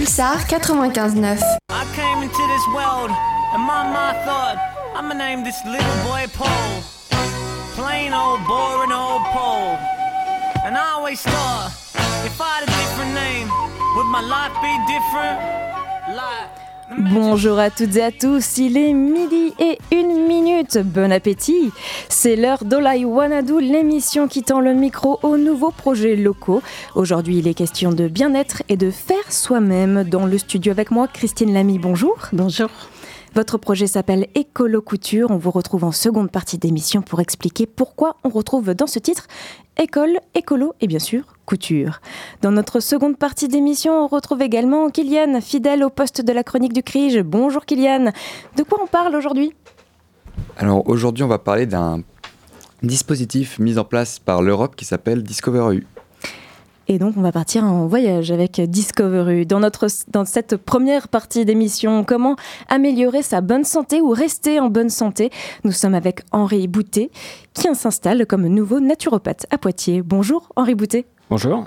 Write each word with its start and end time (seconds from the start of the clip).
Pulsar 0.00 0.38
95.9. 0.48 1.42
I 1.68 1.84
came 1.94 2.22
into 2.22 2.44
this 2.48 2.66
world 2.72 3.10
and 3.52 3.60
my 3.60 3.84
mind 3.84 4.16
thought 4.24 4.56
I'ma 4.96 5.12
name 5.12 5.44
this 5.44 5.60
little 5.66 5.96
boy 6.08 6.24
Paul. 6.32 6.80
Plain 7.76 8.14
old 8.14 8.40
boring 8.48 8.92
old 8.92 9.20
Paul. 9.28 9.76
And 10.64 10.78
I 10.78 10.96
always 10.96 11.20
thought 11.20 11.76
if 12.24 12.40
I 12.40 12.48
had 12.48 12.64
a 12.64 12.72
different 12.80 13.12
name, 13.12 13.48
would 13.94 14.08
my 14.08 14.24
life 14.24 14.56
be 14.64 14.72
different? 14.88 15.36
Like 16.16 16.48
Bonjour 16.98 17.60
à 17.60 17.70
toutes 17.70 17.94
et 17.96 18.02
à 18.02 18.10
tous, 18.10 18.58
il 18.58 18.76
est 18.76 18.92
midi 18.92 19.54
et 19.60 19.78
une 19.92 20.26
minute. 20.26 20.78
Bon 20.78 21.12
appétit 21.12 21.70
C'est 22.08 22.34
l'heure 22.34 22.64
d'Olai 22.64 23.04
Wanadu, 23.04 23.60
l'émission 23.60 24.26
qui 24.26 24.42
tend 24.42 24.58
le 24.58 24.74
micro 24.74 25.20
aux 25.22 25.36
nouveaux 25.36 25.70
projets 25.70 26.16
locaux. 26.16 26.62
Aujourd'hui, 26.96 27.38
il 27.38 27.46
est 27.46 27.54
question 27.54 27.92
de 27.92 28.08
bien-être 28.08 28.64
et 28.68 28.76
de 28.76 28.90
faire 28.90 29.30
soi-même. 29.30 30.02
Dans 30.02 30.26
le 30.26 30.36
studio 30.36 30.72
avec 30.72 30.90
moi, 30.90 31.06
Christine 31.06 31.54
Lamy, 31.54 31.78
bonjour. 31.78 32.16
Bonjour. 32.32 32.70
Votre 33.36 33.58
projet 33.58 33.86
s'appelle 33.86 34.26
Écolo 34.34 34.82
Couture. 34.82 35.30
On 35.30 35.36
vous 35.36 35.52
retrouve 35.52 35.84
en 35.84 35.92
seconde 35.92 36.32
partie 36.32 36.58
d'émission 36.58 37.02
pour 37.02 37.20
expliquer 37.20 37.66
pourquoi 37.66 38.16
on 38.24 38.28
retrouve 38.28 38.74
dans 38.74 38.88
ce 38.88 38.98
titre 38.98 39.28
école, 39.80 40.20
écolo 40.34 40.74
et 40.80 40.86
bien 40.86 40.98
sûr 40.98 41.22
couture. 41.46 42.00
Dans 42.42 42.52
notre 42.52 42.80
seconde 42.80 43.16
partie 43.16 43.48
d'émission, 43.48 44.04
on 44.04 44.06
retrouve 44.06 44.42
également 44.42 44.90
Kylian, 44.90 45.40
fidèle 45.40 45.82
au 45.82 45.90
poste 45.90 46.20
de 46.20 46.32
la 46.32 46.44
chronique 46.44 46.72
du 46.72 46.82
CRIGE. 46.82 47.22
Bonjour 47.22 47.64
Kylian. 47.64 48.12
De 48.56 48.62
quoi 48.62 48.78
on 48.82 48.86
parle 48.86 49.16
aujourd'hui? 49.16 49.52
Alors 50.58 50.86
aujourd'hui, 50.88 51.24
on 51.24 51.28
va 51.28 51.38
parler 51.38 51.66
d'un 51.66 52.02
dispositif 52.82 53.58
mis 53.58 53.78
en 53.78 53.84
place 53.84 54.18
par 54.18 54.42
l'Europe 54.42 54.76
qui 54.76 54.84
s'appelle 54.84 55.22
Discover 55.22 55.74
EU. 55.74 55.86
Et 56.92 56.98
donc, 56.98 57.14
on 57.16 57.20
va 57.20 57.30
partir 57.30 57.62
en 57.62 57.86
voyage 57.86 58.32
avec 58.32 58.60
Discovery. 58.60 59.46
Dans, 59.46 59.60
notre, 59.60 59.86
dans 60.08 60.24
cette 60.24 60.56
première 60.56 61.06
partie 61.06 61.44
d'émission, 61.44 62.02
comment 62.02 62.34
améliorer 62.68 63.22
sa 63.22 63.40
bonne 63.40 63.62
santé 63.62 64.00
ou 64.00 64.10
rester 64.10 64.58
en 64.58 64.70
bonne 64.70 64.90
santé? 64.90 65.30
Nous 65.62 65.70
sommes 65.70 65.94
avec 65.94 66.22
Henri 66.32 66.66
Boutet, 66.66 67.12
qui 67.54 67.72
s'installe 67.76 68.26
comme 68.26 68.48
nouveau 68.48 68.80
naturopathe 68.80 69.46
à 69.52 69.58
Poitiers. 69.58 70.02
Bonjour, 70.02 70.48
Henri 70.56 70.74
Boutet. 70.74 71.06
Bonjour. 71.30 71.64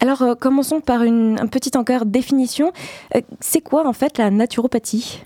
Alors, 0.00 0.22
euh, 0.22 0.34
commençons 0.34 0.80
par 0.80 1.02
une, 1.02 1.36
petite 1.50 1.76
encore 1.76 2.06
définition. 2.06 2.72
Euh, 3.14 3.20
c'est 3.40 3.60
quoi, 3.60 3.86
en 3.86 3.92
fait, 3.92 4.16
la 4.16 4.30
naturopathie? 4.30 5.20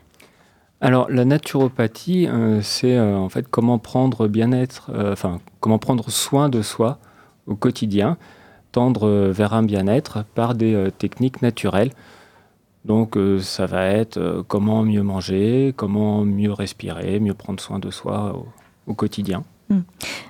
Alors 0.81 1.09
la 1.09 1.25
naturopathie, 1.25 2.27
euh, 2.27 2.63
c'est 2.63 2.99
en 2.99 3.29
fait 3.29 3.47
comment 3.49 3.79
prendre 3.79 4.27
bien-être, 4.27 4.91
enfin 5.11 5.41
comment 5.61 5.79
prendre 5.79 6.11
soin 6.11 6.51
de 6.51 6.61
soi 6.61 6.99
au 7.47 7.55
quotidien 7.55 8.19
tendre 8.77 9.09
vers 9.31 9.55
un 9.55 9.63
bien-être 9.63 10.27
par 10.35 10.55
des 10.55 10.75
euh, 10.75 10.91
techniques 10.91 11.41
naturelles. 11.41 11.93
Donc 12.85 13.17
euh, 13.17 13.41
ça 13.41 13.65
va 13.65 13.87
être 13.87 14.19
euh, 14.19 14.43
comment 14.47 14.83
mieux 14.83 15.03
manger, 15.03 15.73
comment 15.75 16.27
mieux 16.27 16.53
respirer, 16.53 17.19
mieux 17.19 17.33
prendre 17.33 17.59
soin 17.59 17.79
de 17.79 17.91
soi 17.91 18.39
au, 18.87 18.93
quotidien. 18.93 19.45
Hmm. 19.71 19.81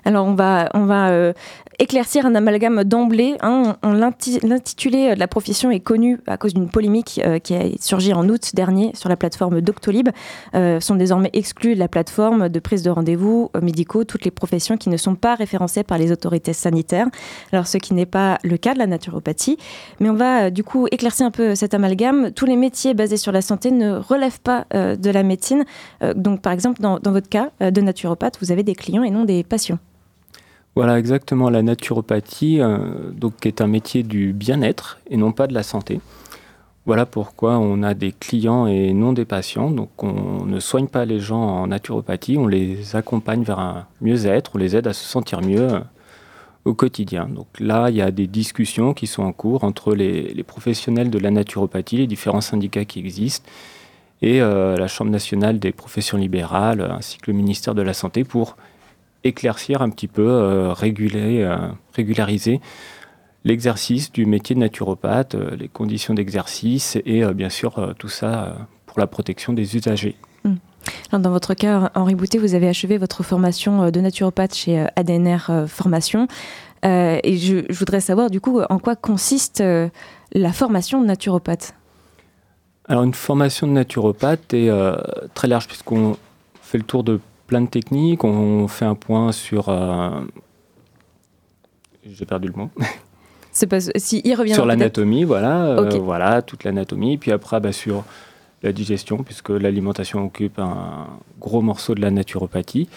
Alors 0.04 0.26
on 0.26 0.34
va, 0.34 0.70
on 0.74 0.84
va 0.84 1.32
éclaircir 1.78 2.26
un 2.26 2.34
amalgame 2.34 2.84
d'emblée. 2.84 3.36
Hein. 3.40 3.76
L'intitulé 3.82 5.14
de 5.14 5.18
la 5.18 5.28
profession 5.28 5.70
est 5.70 5.80
connu 5.80 6.20
à 6.26 6.36
cause 6.36 6.54
d'une 6.54 6.68
polémique 6.68 7.20
euh, 7.24 7.38
qui 7.38 7.54
a 7.54 7.64
surgi 7.80 8.12
en 8.12 8.28
août 8.28 8.52
dernier 8.54 8.92
sur 8.94 9.08
la 9.08 9.16
plateforme 9.16 9.60
Doctolib. 9.60 10.08
Euh, 10.54 10.80
sont 10.80 10.94
désormais 10.94 11.30
exclus 11.32 11.74
de 11.74 11.80
la 11.80 11.88
plateforme 11.88 12.48
de 12.48 12.58
prise 12.60 12.82
de 12.82 12.90
rendez-vous 12.90 13.50
euh, 13.56 13.60
médicaux 13.60 14.04
toutes 14.04 14.24
les 14.24 14.30
professions 14.30 14.76
qui 14.76 14.88
ne 14.88 14.96
sont 14.96 15.14
pas 15.14 15.34
référencées 15.34 15.82
par 15.82 15.98
les 15.98 16.12
autorités 16.12 16.52
sanitaires. 16.52 17.06
Alors 17.52 17.66
ce 17.66 17.78
qui 17.78 17.94
n'est 17.94 18.06
pas 18.06 18.38
le 18.42 18.56
cas 18.56 18.74
de 18.74 18.78
la 18.78 18.86
naturopathie. 18.86 19.58
Mais 20.00 20.10
on 20.10 20.14
va 20.14 20.50
du 20.50 20.64
coup 20.64 20.86
éclaircir 20.90 21.26
un 21.26 21.30
peu 21.30 21.54
cet 21.54 21.74
amalgame. 21.74 22.30
Tous 22.32 22.46
les 22.46 22.56
métiers 22.56 22.94
basés 22.94 23.16
sur 23.16 23.32
la 23.32 23.42
santé 23.42 23.70
ne 23.70 23.96
relèvent 23.96 24.40
pas 24.40 24.66
de 24.72 25.10
la 25.10 25.22
médecine. 25.22 25.64
donc 26.14 26.40
par 26.40 26.52
exemple 26.52 26.80
dans 26.80 26.98
votre 27.04 27.28
cas 27.28 27.50
de 27.60 27.80
naturopathe, 27.80 28.38
vous 28.40 28.52
avez 28.52 28.62
des 28.62 28.74
clients 28.74 29.02
et 29.02 29.10
non 29.10 29.24
des 29.24 29.42
patients. 29.44 29.78
Voilà 30.76 30.98
exactement 30.98 31.48
la 31.48 31.62
naturopathie, 31.62 32.60
euh, 32.60 32.76
donc 33.10 33.46
est 33.46 33.62
un 33.62 33.66
métier 33.66 34.02
du 34.02 34.34
bien-être 34.34 34.98
et 35.08 35.16
non 35.16 35.32
pas 35.32 35.46
de 35.46 35.54
la 35.54 35.62
santé. 35.62 36.02
Voilà 36.84 37.06
pourquoi 37.06 37.56
on 37.56 37.82
a 37.82 37.94
des 37.94 38.12
clients 38.12 38.66
et 38.66 38.92
non 38.92 39.14
des 39.14 39.24
patients. 39.24 39.70
Donc 39.70 40.04
on 40.04 40.44
ne 40.44 40.60
soigne 40.60 40.86
pas 40.86 41.06
les 41.06 41.18
gens 41.18 41.40
en 41.40 41.68
naturopathie, 41.68 42.36
on 42.36 42.46
les 42.46 42.94
accompagne 42.94 43.42
vers 43.42 43.58
un 43.58 43.86
mieux-être, 44.02 44.52
on 44.54 44.58
les 44.58 44.76
aide 44.76 44.86
à 44.86 44.92
se 44.92 45.02
sentir 45.02 45.40
mieux 45.40 45.72
euh, 45.72 45.80
au 46.66 46.74
quotidien. 46.74 47.26
Donc 47.26 47.46
là, 47.58 47.88
il 47.88 47.96
y 47.96 48.02
a 48.02 48.10
des 48.10 48.26
discussions 48.26 48.92
qui 48.92 49.06
sont 49.06 49.22
en 49.22 49.32
cours 49.32 49.64
entre 49.64 49.94
les, 49.94 50.42
professionnels 50.42 51.08
de 51.08 51.18
la 51.18 51.30
naturopathie, 51.30 51.96
les 51.96 52.06
différents 52.06 52.42
syndicats 52.42 52.84
qui 52.84 52.98
existent, 52.98 53.48
et 54.20 54.42
euh, 54.42 54.76
la 54.76 54.88
Chambre 54.88 55.10
nationale 55.10 55.58
des 55.58 55.72
professions 55.72 56.18
libérales, 56.18 56.82
ainsi 56.82 57.16
que 57.16 57.30
le 57.30 57.36
ministère 57.36 57.74
de 57.74 57.82
la 57.82 57.94
Santé 57.94 58.24
pour 58.24 58.56
éclaircir 59.28 59.82
un 59.82 59.90
petit 59.90 60.08
peu, 60.08 60.26
euh, 60.26 60.72
réguler, 60.72 61.42
euh, 61.42 61.56
régulariser 61.94 62.60
l'exercice 63.44 64.10
du 64.10 64.26
métier 64.26 64.54
de 64.54 64.60
naturopathe, 64.60 65.34
euh, 65.34 65.54
les 65.56 65.68
conditions 65.68 66.14
d'exercice 66.14 66.98
et 67.04 67.24
bien 67.32 67.48
sûr 67.48 67.94
tout 67.98 68.08
ça 68.08 68.56
pour 68.86 68.98
la 68.98 69.06
protection 69.06 69.52
des 69.52 69.76
usagers. 69.76 70.16
Hmm. 70.44 70.56
dans 71.12 71.30
votre 71.30 71.54
cas, 71.54 71.90
Henri 71.94 72.14
Boutet, 72.14 72.38
vous 72.38 72.54
avez 72.54 72.68
achevé 72.68 72.98
votre 72.98 73.22
formation 73.22 73.90
de 73.90 74.00
naturopathe 74.00 74.54
chez 74.54 74.86
ADNR 74.96 75.66
Formation. 75.68 76.26
et 76.82 77.36
je, 77.36 77.72
voudrais 77.72 78.00
savoir 78.00 78.30
du 78.30 78.40
coup 78.40 78.60
en 78.68 78.78
quoi 78.78 78.96
consiste 78.96 79.62
la 80.32 80.52
formation 80.52 81.00
de 81.00 81.06
naturopathe? 81.06 81.74
Alors 82.88 83.02
une 83.02 83.14
formation 83.14 83.66
de 83.66 83.72
naturopathe 83.72 84.54
est 84.54 84.70
très 85.34 85.48
large 85.48 85.66
puisqu'on 85.66 86.16
fait 86.62 86.78
le 86.78 86.84
tour 86.84 87.04
de 87.04 87.20
plein 87.46 87.60
de 87.60 87.68
techniques. 87.68 88.24
On 88.24 88.68
fait 88.68 88.84
un 88.84 88.94
point 88.94 89.32
sur. 89.32 89.68
Euh, 89.68 90.20
j'ai 92.04 92.26
perdu 92.26 92.48
le 92.48 92.54
mot. 92.54 92.70
C'est 93.52 93.66
pas 93.66 93.80
si 93.80 94.20
il 94.24 94.34
revient 94.34 94.52
sur 94.52 94.66
l'anatomie, 94.66 95.24
voilà, 95.24 95.64
euh, 95.64 95.98
voilà 95.98 96.42
toute 96.42 96.64
l'anatomie. 96.64 97.16
Puis 97.16 97.32
après, 97.32 97.58
bah, 97.58 97.72
sur 97.72 98.04
la 98.62 98.70
digestion, 98.70 99.22
puisque 99.22 99.48
l'alimentation 99.48 100.26
occupe 100.26 100.58
un 100.58 101.06
gros 101.40 101.62
morceau 101.62 101.94
de 101.94 102.02
la 102.02 102.10
naturopathie. 102.10 102.88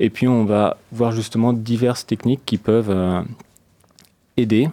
Et 0.00 0.10
puis 0.10 0.26
on 0.26 0.44
va 0.44 0.76
voir 0.90 1.12
justement 1.12 1.52
diverses 1.52 2.04
techniques 2.04 2.44
qui 2.44 2.58
peuvent 2.58 2.90
euh, 2.90 3.22
aider 4.36 4.68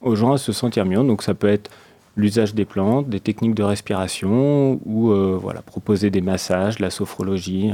aux 0.00 0.16
gens 0.16 0.32
à 0.32 0.38
se 0.38 0.52
sentir 0.52 0.86
mieux. 0.86 1.04
Donc 1.04 1.22
ça 1.22 1.34
peut 1.34 1.48
être 1.48 1.70
l'usage 2.16 2.54
des 2.54 2.64
plantes, 2.64 3.08
des 3.08 3.20
techniques 3.20 3.54
de 3.54 3.62
respiration 3.62 4.80
ou 4.86 5.12
voilà 5.38 5.60
proposer 5.60 6.10
des 6.10 6.22
massages, 6.22 6.78
la 6.78 6.90
sophrologie. 6.90 7.72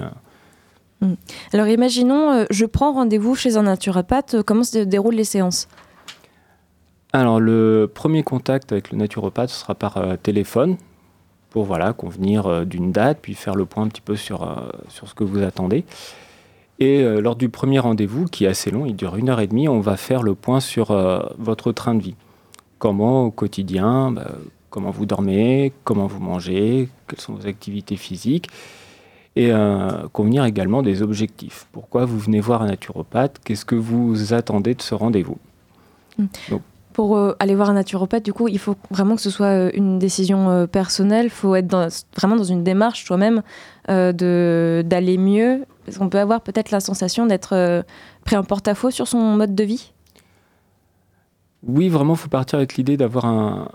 Alors 1.53 1.69
imaginons, 1.69 2.31
euh, 2.32 2.44
je 2.50 2.66
prends 2.66 2.92
rendez-vous 2.92 3.34
chez 3.34 3.56
un 3.56 3.62
naturopathe, 3.62 4.34
euh, 4.34 4.42
comment 4.42 4.65
se 4.65 4.78
déroulent 4.78 5.15
les 5.15 5.25
séances? 5.25 5.69
Alors 7.12 7.41
le 7.41 7.91
premier 7.92 8.22
contact 8.22 8.72
avec 8.72 8.91
le 8.91 8.98
naturopathe 8.98 9.50
sera 9.50 9.75
par 9.75 9.97
euh, 9.97 10.16
téléphone 10.16 10.76
pour 11.50 11.65
voilà, 11.65 11.92
convenir 11.92 12.66
d'une 12.66 12.91
date, 12.91 13.19
puis 13.22 13.34
faire 13.34 13.54
le 13.54 13.65
point 13.65 13.84
un 13.84 13.88
petit 13.88 14.00
peu 14.00 14.16
sur, 14.16 14.60
sur 14.88 15.09
ce 15.09 15.15
que 15.15 15.22
vous 15.22 15.41
attendez. 15.41 15.84
Et 16.81 17.04
lors 17.04 17.36
du 17.36 17.48
premier 17.48 17.78
rendez-vous, 17.78 18.25
qui 18.25 18.44
est 18.44 18.48
assez 18.48 18.72
long, 18.72 18.86
il 18.86 18.97
dure 18.97 19.15
une 19.15 19.28
heure 19.28 19.38
et 19.38 19.47
demie, 19.47 19.69
on 19.69 19.78
va 19.78 19.97
faire 19.97 20.25
le 20.25 20.34
point 20.34 20.59
sur 20.59 20.86
votre 21.38 21.71
train 21.71 21.94
de 21.94 22.03
vie. 22.03 22.16
Comment 22.81 23.26
au 23.26 23.31
quotidien, 23.31 24.10
bah, 24.10 24.32
comment 24.69 24.91
vous 24.91 25.06
dormez, 25.06 25.72
comment 25.84 26.09
vous 26.09 26.19
mangez, 26.19 26.88
quelles 27.06 27.21
sont 27.21 27.34
vos 27.34 27.47
activités 27.47 27.94
physiques 27.94 28.50
et 29.37 29.50
euh, 29.50 30.06
convenir 30.12 30.45
également 30.45 30.83
des 30.83 31.03
objectifs. 31.03 31.67
Pourquoi 31.72 32.05
vous 32.05 32.19
venez 32.19 32.41
voir 32.41 32.62
un 32.62 32.67
naturopathe? 32.67 33.41
Qu'est-ce 33.45 33.65
que 33.65 33.75
vous 33.75 34.33
attendez 34.33 34.75
de 34.75 34.83
ce 34.83 34.95
rendez-vous? 34.95 35.39
Hmm. 36.19 36.27
Pour 36.93 37.17
euh, 37.17 37.34
aller 37.41 37.56
voir 37.56 37.71
un 37.71 37.75
naturopathe, 37.75 38.25
du 38.25 38.33
coup, 38.33 38.47
il 38.47 38.60
faut 38.60 38.77
vraiment 38.91 39.16
que 39.16 39.22
ce 39.22 39.31
soit 39.31 39.47
euh, 39.47 39.71
une 39.75 39.98
décision 39.98 40.69
personnelle. 40.69 41.27
Il 41.27 41.31
faut 41.31 41.57
être 41.57 41.89
vraiment 42.16 42.36
dans 42.36 42.45
une 42.45 42.63
démarche 42.63 43.04
soi-même 43.04 43.42
d'aller 43.89 45.19
mieux. 45.19 45.65
Parce 45.84 45.98
qu'on 45.98 46.09
peut 46.09 46.21
avoir 46.21 46.41
peut-être 46.41 46.71
la 46.71 46.80
sensation 46.80 47.27
d'être 47.27 47.84
pris 48.25 48.37
en 48.37 48.45
porte-à-faux 48.45 48.91
sur 48.91 49.07
son 49.07 49.19
mode 49.19 49.54
de 49.54 49.65
vie? 49.65 49.92
Oui, 51.66 51.89
vraiment, 51.89 52.15
il 52.15 52.19
faut 52.19 52.28
partir 52.28 52.59
avec 52.59 52.77
l'idée 52.77 52.97
d'avoir 52.97 53.27
un, 53.27 53.69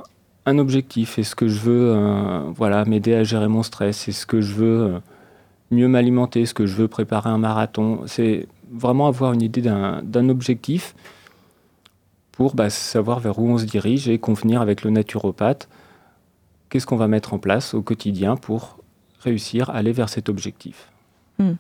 un, 0.48 0.58
objectif. 0.58 1.20
Est-ce 1.20 1.36
que 1.36 1.48
je 1.48 1.60
veux 1.60 2.52
voilà, 2.56 2.86
m'aider 2.86 3.14
à 3.14 3.24
gérer 3.24 3.48
mon 3.48 3.62
stress? 3.62 4.08
Est-ce 4.08 4.26
que 4.26 4.42
je 4.42 4.56
veux 4.56 5.02
mieux 5.72 5.88
m'alimenter, 5.88 6.46
ce 6.46 6.54
que 6.54 6.66
je 6.66 6.76
veux 6.76 6.88
préparer 6.88 7.30
un 7.30 7.38
marathon. 7.38 8.02
C'est 8.08 8.48
vraiment 8.72 9.08
avoir 9.08 9.34
une 9.34 9.42
idée 9.42 9.62
d'un 9.62 10.30
objectif 10.30 10.96
pour 12.32 12.56
bah, 12.56 12.70
savoir 12.70 13.20
vers 13.20 13.40
où 13.40 13.50
on 13.50 13.58
se 13.58 13.66
dirige 13.66 14.08
et 14.08 14.18
convenir 14.18 14.62
avec 14.62 14.84
le 14.84 14.92
naturopathe. 14.92 15.68
Qu'est-ce 16.70 16.86
qu'on 16.86 16.98
va 16.98 17.08
mettre 17.08 17.34
en 17.34 17.40
place 17.40 17.74
au 17.74 17.82
quotidien 17.82 18.36
pour 18.36 18.78
réussir 19.22 19.70
à 19.70 19.74
aller 19.74 19.92
vers 19.92 20.10
cet 20.10 20.30
objectif? 20.30 20.90
Hmm. 21.40 21.54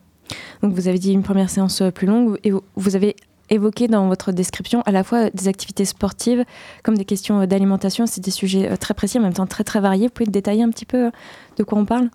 Donc 0.62 0.74
vous 0.74 0.88
avez 0.88 1.00
dit 1.00 1.12
une 1.12 1.24
première 1.24 1.50
séance 1.50 1.82
plus 1.94 2.08
longue 2.08 2.38
et 2.44 2.52
vous 2.52 2.96
avez 2.96 3.16
évoqué 3.50 3.88
dans 3.88 4.08
votre 4.08 4.32
description 4.32 4.82
à 4.86 4.92
la 4.92 5.04
fois 5.04 5.30
des 5.32 5.48
activités 5.48 5.86
sportives 5.86 6.46
comme 6.84 6.96
des 6.96 7.06
questions 7.06 7.46
d'alimentation. 7.46 8.06
C'est 8.06 8.22
des 8.22 8.32
sujets 8.32 8.78
très 8.78 8.94
précis, 8.94 9.18
en 9.18 9.22
même 9.24 9.34
temps 9.34 9.48
très 9.48 9.64
très 9.64 9.80
variés. 9.80 10.08
Vous 10.08 10.14
pouvez 10.14 10.30
détailler 10.30 10.64
un 10.64 10.70
petit 10.70 10.86
peu 10.86 11.12
de 11.58 11.64
quoi 11.64 11.80
on 11.80 11.86
parle? 11.86 12.10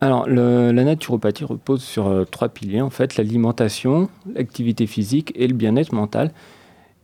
Alors, 0.00 0.28
la 0.28 0.84
naturopathie 0.84 1.44
repose 1.44 1.82
sur 1.82 2.24
trois 2.30 2.48
piliers, 2.48 2.80
en 2.80 2.90
fait, 2.90 3.16
l'alimentation, 3.16 4.08
l'activité 4.32 4.86
physique 4.86 5.32
et 5.34 5.48
le 5.48 5.54
bien-être 5.54 5.92
mental. 5.92 6.32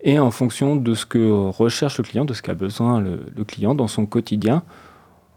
Et 0.05 0.19
en 0.19 0.31
fonction 0.31 0.77
de 0.77 0.95
ce 0.95 1.07
que 1.07 1.49
recherche 1.49 1.97
le 1.97 2.05
client, 2.05 2.27
de 2.27 2.35
ce 2.35 2.43
qu'a 2.43 2.53
besoin 2.53 3.01
le, 3.01 3.45
client 3.45 3.75
dans 3.75 3.89
son 3.89 4.05
quotidien, 4.05 4.63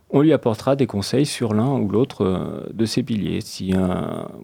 on 0.09 0.19
lui 0.19 0.33
apportera 0.33 0.75
des 0.75 0.87
conseils 0.87 1.25
sur 1.25 1.53
l'un 1.53 1.71
ou 1.71 1.87
l'autre 1.87 2.25
euh, 2.25 2.65
de 2.73 2.85
ces 2.85 3.01
piliers. 3.01 3.39
Si, 3.41 3.73
euh, 3.73 3.87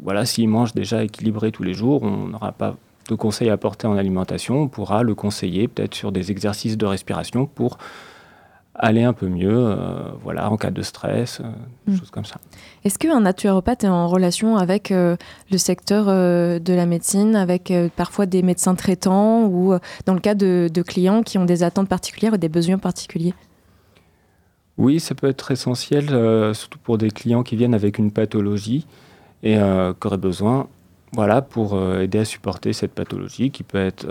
voilà, 0.02 0.26
s'il 0.26 0.48
mange 0.48 0.74
déjà 0.74 1.04
équilibré 1.04 1.52
tous 1.52 1.64
les 1.64 1.74
jours, 1.74 2.04
on 2.04 2.28
n'aura 2.28 2.54
pas 2.54 2.76
de 3.10 3.16
conseils 3.16 3.50
à 3.50 3.54
apporter 3.54 3.86
en 3.86 3.98
alimentation, 3.98 4.62
on 4.62 4.68
pourra 4.70 5.04
le 5.04 5.14
conseiller 5.14 5.68
peut-être 5.68 5.94
sur 5.94 6.14
des 6.14 6.32
exercices 6.32 6.78
de 6.78 6.86
respiration 6.86 7.46
pour 7.46 7.78
aller 8.76 9.04
un 9.04 9.14
peu 9.14 9.28
mieux, 9.28 9.54
euh, 9.54 10.12
voilà, 10.24 10.52
en 10.52 10.58
cas 10.58 10.72
de 10.72 10.82
stress, 10.82 11.42
des 11.86 11.94
mm. 11.94 11.98
choses 11.98 12.10
comme 12.10 12.26
ça. 12.26 12.38
Est-ce 12.84 12.98
qu'un 12.98 13.20
naturopathe 13.22 13.84
est 13.84 13.90
en 13.90 14.08
relation 14.08 14.58
avec 14.58 14.90
le 14.90 15.18
secteur 15.58 16.06
de 16.08 16.74
la 16.74 16.86
médecine, 16.86 17.36
avec 17.36 17.72
parfois 17.96 18.26
des 18.26 18.42
médecins 18.42 18.76
traitants 18.76 19.46
ou 19.46 19.74
dans 20.06 20.14
le 20.14 20.20
cas 20.20 20.36
de, 20.36 20.70
de, 20.74 20.82
clients 20.82 21.24
qui 21.24 21.38
ont 21.38 21.46
des 21.46 21.64
attentes 21.64 21.88
particulières 21.88 22.34
ou 22.34 22.38
des 22.38 22.50
besoins 22.50 22.78
particuliers? 22.78 23.34
Oui, 24.78 25.00
ça 25.00 25.14
peut 25.14 25.28
être 25.28 25.52
essentiel, 25.52 26.14
euh, 26.14 26.54
surtout 26.54 26.80
pour 26.80 26.98
des 26.98 27.12
clients 27.12 27.44
qui 27.44 27.56
viennent 27.56 27.76
avec 27.76 28.00
une 28.00 28.12
pathologie 28.12 28.88
et 29.44 29.58
euh, 29.58 29.94
qui 29.94 30.08
auraient 30.08 30.18
besoin, 30.18 30.68
voilà, 31.12 31.42
pour 31.42 31.76
euh, 31.76 32.02
aider 32.02 32.20
à 32.20 32.26
supporter 32.26 32.74
cette 32.74 32.94
pathologie 32.94 33.52
qui 33.52 33.64
peut 33.64 33.78
être 33.78 34.08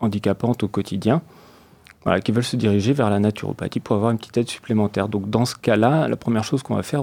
handicapante 0.00 0.62
au 0.62 0.68
quotidien, 0.68 1.22
qui 2.22 2.32
veulent 2.32 2.44
se 2.44 2.56
diriger 2.56 2.92
vers 2.92 3.10
la 3.10 3.18
naturopathie 3.18 3.80
pour 3.80 3.96
avoir 3.96 4.12
une 4.12 4.18
petite 4.18 4.36
aide 4.36 4.48
supplémentaire. 4.48 5.08
Donc 5.08 5.28
dans 5.28 5.44
ce 5.44 5.56
cas-là, 5.56 6.08
la 6.08 6.16
première 6.16 6.44
chose 6.44 6.62
qu'on 6.62 6.76
va 6.76 6.82
faire 6.82 7.02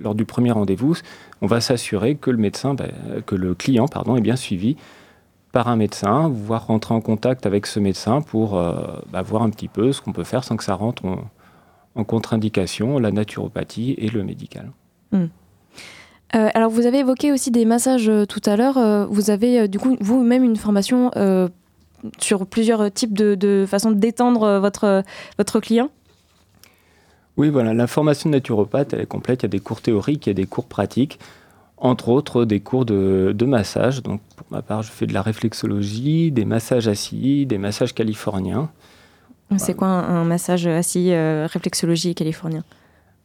lors 0.00 0.14
du 0.14 0.24
premier 0.24 0.50
rendez-vous, 0.50 0.96
on 1.42 1.46
va 1.46 1.60
s'assurer 1.60 2.16
que 2.16 2.30
le 2.30 2.38
médecin, 2.38 2.74
ben, 2.74 2.90
que 3.26 3.34
le 3.34 3.54
client, 3.54 3.86
pardon, 3.86 4.16
est 4.16 4.22
bien 4.22 4.36
suivi 4.36 4.76
par 5.54 5.68
un 5.68 5.76
médecin, 5.76 6.28
voire 6.28 6.66
rentrer 6.66 6.94
en 6.94 7.00
contact 7.00 7.46
avec 7.46 7.66
ce 7.66 7.78
médecin 7.78 8.20
pour 8.22 8.58
euh, 8.58 8.74
bah, 9.12 9.22
voir 9.22 9.42
un 9.42 9.50
petit 9.50 9.68
peu 9.68 9.92
ce 9.92 10.02
qu'on 10.02 10.12
peut 10.12 10.24
faire 10.24 10.42
sans 10.42 10.56
que 10.56 10.64
ça 10.64 10.74
rentre 10.74 11.04
en, 11.94 12.04
contre-indication, 12.04 12.98
la 12.98 13.12
naturopathie 13.12 13.94
et 13.96 14.08
le 14.08 14.24
médical. 14.24 14.72
Hmm. 15.12 15.26
Euh, 16.34 16.48
alors 16.54 16.70
vous 16.70 16.86
avez 16.86 16.98
évoqué 16.98 17.30
aussi 17.30 17.52
des 17.52 17.64
massages 17.66 18.08
euh, 18.08 18.26
tout 18.26 18.40
à 18.46 18.56
l'heure. 18.56 19.06
vous 19.08 19.30
avez 19.30 19.68
du 19.68 19.78
coup 19.78 19.96
vous-même 20.00 20.42
une 20.42 20.56
formation 20.56 21.12
sur 22.18 22.46
plusieurs 22.46 22.92
types 22.92 23.16
de, 23.16 23.34
de 23.34 23.64
façons 23.68 23.90
de 23.90 23.98
détendre 23.98 24.58
votre, 24.60 25.02
votre 25.38 25.60
client 25.60 25.90
Oui, 27.36 27.50
voilà, 27.50 27.74
la 27.74 27.86
formation 27.86 28.30
de 28.30 28.34
naturopathe, 28.34 28.92
elle 28.92 29.00
est 29.00 29.06
complète. 29.06 29.42
Il 29.42 29.44
y 29.44 29.46
a 29.46 29.48
des 29.48 29.60
cours 29.60 29.80
théoriques, 29.80 30.26
il 30.26 30.30
y 30.30 30.32
a 30.32 30.34
des 30.34 30.46
cours 30.46 30.66
pratiques 30.66 31.18
entre 31.84 32.08
autres 32.08 32.44
des 32.44 32.60
cours 32.60 32.84
de, 32.84 33.44
massage. 33.44 34.02
Donc, 34.02 34.20
pour 34.36 34.46
ma 34.50 34.62
part, 34.62 34.82
je 34.82 34.90
fais 34.90 35.06
de 35.06 35.12
la 35.12 35.22
réflexologie, 35.22 36.32
des 36.32 36.44
massages 36.44 36.88
assis, 36.88 37.46
des 37.46 37.58
massages 37.58 37.94
californiens. 37.94 38.70
C'est 39.58 39.74
quoi 39.74 39.88
un, 39.88 40.24
massage 40.24 40.66
assis, 40.66 41.12
euh, 41.12 41.46
réflexologie 41.46 42.14
californien? 42.14 42.64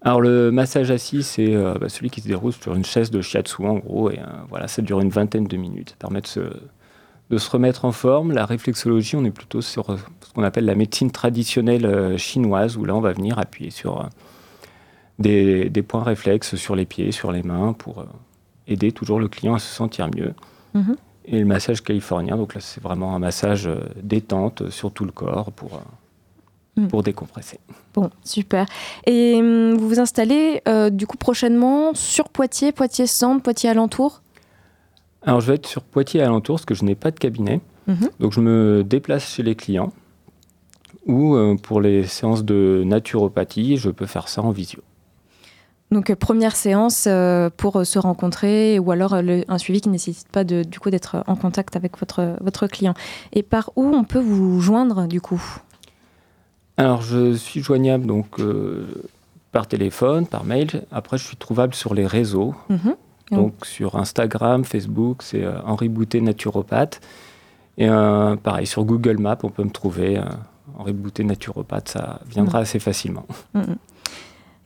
Alors, 0.01 0.21
le 0.21 0.51
massage 0.51 0.91
assis, 0.91 1.23
c'est 1.23 1.55
euh, 1.55 1.75
bah, 1.79 1.89
celui 1.89 2.09
qui 2.09 2.21
se 2.21 2.27
déroule 2.27 2.53
sur 2.53 2.75
une 2.75 2.85
chaise 2.85 3.09
de 3.11 3.21
shiatsu, 3.21 3.65
en 3.65 3.75
gros, 3.75 4.11
et 4.11 4.19
euh, 4.19 4.25
voilà, 4.49 4.67
ça 4.67 4.81
dure 4.81 4.99
une 4.99 5.09
vingtaine 5.09 5.45
de 5.45 5.57
minutes. 5.57 5.91
Ça 5.91 5.95
permet 5.97 6.21
de 6.21 6.27
se, 6.27 6.41
de 7.29 7.37
se 7.37 7.49
remettre 7.49 7.85
en 7.85 7.91
forme. 7.91 8.31
La 8.31 8.45
réflexologie, 8.45 9.15
on 9.15 9.23
est 9.25 9.31
plutôt 9.31 9.61
sur 9.61 9.97
ce 9.97 10.33
qu'on 10.33 10.43
appelle 10.43 10.65
la 10.65 10.75
médecine 10.75 11.11
traditionnelle 11.11 12.17
chinoise, 12.17 12.77
où 12.77 12.85
là, 12.85 12.95
on 12.95 13.01
va 13.01 13.13
venir 13.13 13.37
appuyer 13.39 13.69
sur 13.69 14.09
des, 15.19 15.69
des, 15.69 15.81
points 15.81 16.03
réflexes 16.03 16.55
sur 16.55 16.75
les 16.75 16.85
pieds, 16.85 17.11
sur 17.11 17.31
les 17.31 17.43
mains, 17.43 17.73
pour 17.73 18.05
aider 18.69 18.91
toujours 18.91 19.19
le 19.19 19.27
client 19.27 19.55
à 19.55 19.59
se 19.59 19.67
sentir 19.67 20.09
mieux. 20.15 20.33
Mhm. 20.73 20.95
Et 21.25 21.39
le 21.39 21.45
massage 21.45 21.83
californien, 21.83 22.37
donc 22.37 22.55
là 22.55 22.61
c'est 22.61 22.81
vraiment 22.81 23.15
un 23.15 23.19
massage 23.19 23.67
euh, 23.67 23.81
détente 24.01 24.69
sur 24.69 24.91
tout 24.91 25.05
le 25.05 25.11
corps 25.11 25.51
pour, 25.51 25.75
euh, 25.75 26.81
mm. 26.81 26.87
pour 26.87 27.03
décompresser. 27.03 27.59
Bon, 27.93 28.09
super. 28.23 28.65
Et 29.05 29.35
hum, 29.35 29.75
vous 29.75 29.87
vous 29.87 29.99
installez 29.99 30.61
euh, 30.67 30.89
du 30.89 31.05
coup 31.05 31.17
prochainement 31.17 31.93
sur 31.93 32.29
Poitiers, 32.29 32.71
Poitiers-Centre, 32.71 33.43
Poitiers-Alentour? 33.43 34.21
Alors 35.21 35.41
je 35.41 35.47
vais 35.47 35.55
être 35.55 35.67
sur 35.67 35.81
Poitiers-Alentour 35.83 36.55
parce 36.55 36.65
que 36.65 36.75
je 36.75 36.83
n'ai 36.83 36.95
pas 36.95 37.11
de 37.11 37.19
cabinet. 37.19 37.61
Mhm. 37.87 38.09
Donc 38.19 38.33
je 38.33 38.39
me 38.39 38.83
déplace 38.83 39.25
chez 39.25 39.43
les 39.43 39.55
clients 39.55 39.91
ou 41.05 41.35
pour 41.63 41.81
les 41.81 42.05
séances 42.05 42.43
de 42.43 42.83
naturopathie, 42.85 43.77
je 43.77 43.89
peux 43.89 44.05
faire 44.05 44.27
ça 44.27 44.43
en 44.43 44.51
visio. 44.51 44.81
Donc 45.91 46.09
euh, 46.09 46.15
première 46.15 46.55
séance 46.55 47.05
euh, 47.07 47.49
pour 47.55 47.77
euh, 47.77 47.83
se 47.83 47.97
rencontrer 47.97 48.77
ou 48.79 48.91
alors 48.91 49.13
un 49.13 49.57
suivi 49.57 49.81
qui 49.81 49.89
ne 49.89 49.93
nécessite 49.93 50.27
pas 50.29 50.43
de, 50.43 50.63
du 50.63 50.79
coup 50.79 50.89
d'être 50.89 51.23
en 51.27 51.35
contact 51.35 51.75
avec 51.75 51.97
votre, 51.97 52.35
votre 52.41 52.67
client. 52.67 52.93
Et 53.33 53.43
par 53.43 53.71
où 53.75 53.85
on 53.85 54.03
peut 54.03 54.19
vous 54.19 54.59
joindre 54.61 55.07
du 55.07 55.19
coup? 55.19 55.41
Alors 56.77 57.01
je 57.01 57.33
suis 57.33 57.61
joignable 57.61 58.05
donc 58.05 58.39
par 59.51 59.67
téléphone, 59.67 60.27
par 60.27 60.45
mail. 60.45 60.83
Après 60.91 61.17
je 61.17 61.25
suis 61.25 61.37
trouvable 61.37 61.73
sur 61.73 61.93
les 61.93 62.05
réseaux. 62.05 62.53
Donc 63.31 63.65
sur 63.65 63.95
Instagram, 63.95 64.63
Facebook, 64.63 65.21
c'est 65.21 65.45
Henri 65.65 65.89
Boutet 65.89 66.21
naturopathe. 66.21 67.01
Et 67.77 67.87
pareil 67.87 68.65
sur 68.65 68.83
Google 68.85 69.17
Maps, 69.17 69.37
on 69.43 69.49
peut 69.49 69.63
me 69.63 69.69
trouver. 69.69 70.19
Henri 70.77 70.93
Boutet 70.93 71.23
naturopathe, 71.23 71.89
ça 71.89 72.21
viendra 72.27 72.59
assez 72.59 72.79
facilement. 72.79 73.25
Mhm. 73.53 73.75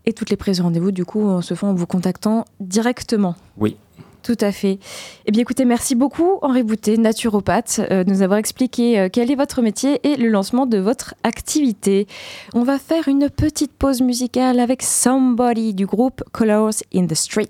Et 0.06 0.14
toutes 0.14 0.30
les 0.30 0.38
prises 0.38 0.58
de 0.58 0.64
rendez-vous, 0.64 0.92
du 0.92 1.06
coup, 1.06 1.42
se 1.42 1.54
font 1.54 1.68
en 1.68 1.74
vous 1.74 1.88
contactant 1.88 2.46
directement. 2.60 3.36
Oui. 3.58 3.78
Tout 4.24 4.38
à 4.40 4.54
fait. 4.54 4.80
Eh 5.26 5.32
bien, 5.32 5.42
écoutez, 5.42 5.66
merci 5.66 5.96
beaucoup, 5.96 6.40
Henri 6.42 6.64
Boutet, 6.64 6.96
naturopathe, 6.96 7.82
euh, 7.92 8.06
de 8.06 8.10
nous 8.10 8.22
avoir 8.22 8.40
expliqué 8.40 8.98
euh, 8.98 9.10
quel 9.12 9.30
est 9.30 9.36
votre 9.36 9.62
métier 9.62 10.00
et 10.08 10.16
le 10.16 10.30
lancement 10.30 10.66
de 10.66 10.78
votre 10.78 11.14
activité. 11.24 12.08
On 12.54 12.64
va 12.64 12.80
faire 12.80 13.10
une 13.10 13.30
petite 13.30 13.74
pause 13.74 14.02
musicale 14.02 14.62
avec 14.62 14.82
Somebody 14.82 15.74
du 15.74 15.86
groupe 15.86 16.24
Colors 16.32 16.72
in 16.96 17.06
the 17.06 17.16
Street. 17.16 17.50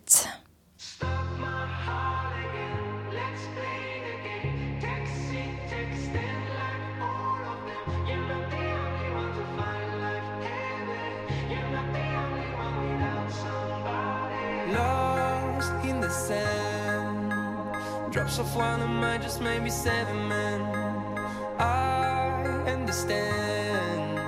In 15.84 16.01
the 16.01 16.10
sand 16.10 17.32
drops 18.12 18.38
of 18.39 18.55
mine, 18.55 19.22
just 19.22 19.41
maybe 19.41 19.70
seven 19.70 20.27
men. 20.27 20.62
I 21.60 22.63
understand 22.67 24.20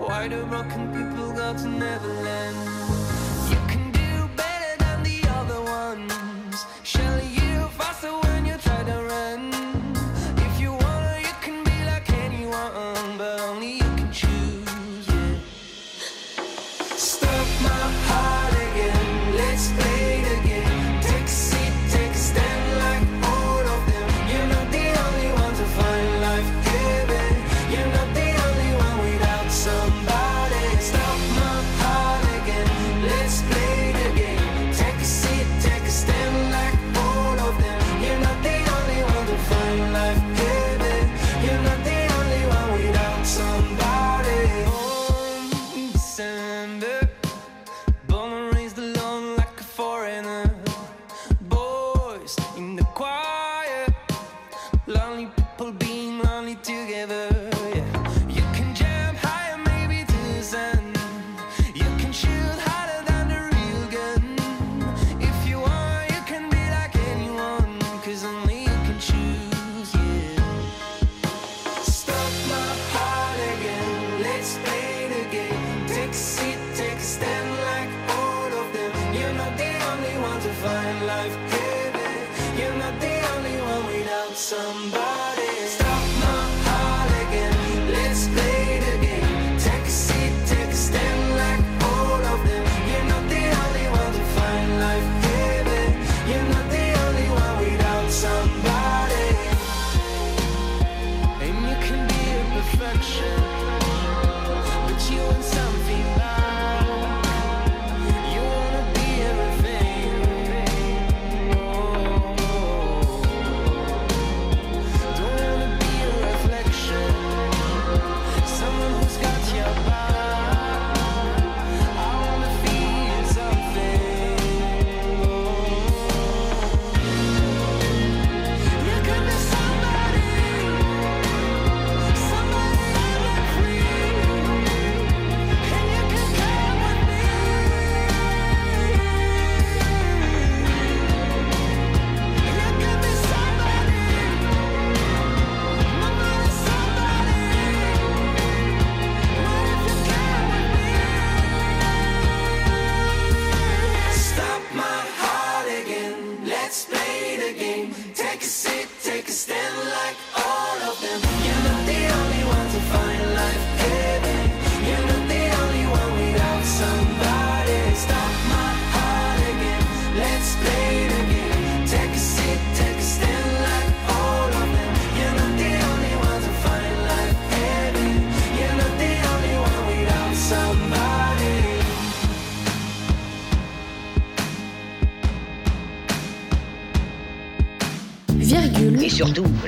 why 0.00 0.28
do 0.28 0.44
broken 0.46 0.92
people 0.92 1.32
go 1.32 1.52
to 1.54 1.68
Neverland. 1.68 2.69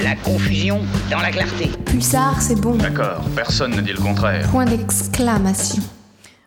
La 0.03 0.17
confusion 0.17 0.81
dans 1.11 1.19
la 1.19 1.31
clarté. 1.31 1.71
Pulsar, 1.87 2.41
c'est 2.43 2.61
bon. 2.61 2.75
D'accord, 2.75 3.25
personne 3.37 3.77
ne 3.77 3.81
dit 3.81 3.93
le 3.93 4.01
contraire. 4.01 4.49
Point 4.51 4.65
d'exclamation. 4.65 5.83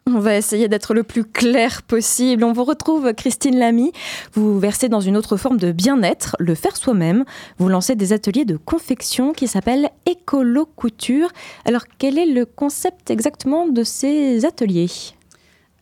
On 0.07 0.19
va 0.19 0.35
essayer 0.35 0.67
d'être 0.67 0.93
le 0.93 1.03
plus 1.03 1.23
clair 1.23 1.81
possible. 1.81 2.43
On 2.43 2.53
vous 2.53 2.63
retrouve, 2.63 3.13
Christine 3.13 3.57
Lamy. 3.57 3.91
Vous 4.33 4.59
versez 4.59 4.87
dans 4.87 4.99
une 4.99 5.17
autre 5.17 5.35
forme 5.37 5.57
de 5.57 5.71
bien-être, 5.71 6.35
le 6.37 6.53
faire 6.53 6.77
soi-même. 6.77 7.23
Vous 7.57 7.69
lancez 7.69 7.95
des 7.95 8.13
ateliers 8.13 8.45
de 8.45 8.57
confection 8.57 9.33
qui 9.33 9.47
s'appellent 9.47 9.89
Écolo 10.05 10.67
Couture. 10.75 11.29
Alors, 11.65 11.85
quel 11.97 12.19
est 12.19 12.27
le 12.27 12.45
concept 12.45 13.09
exactement 13.09 13.67
de 13.67 13.83
ces 13.83 14.45
ateliers? 14.45 14.91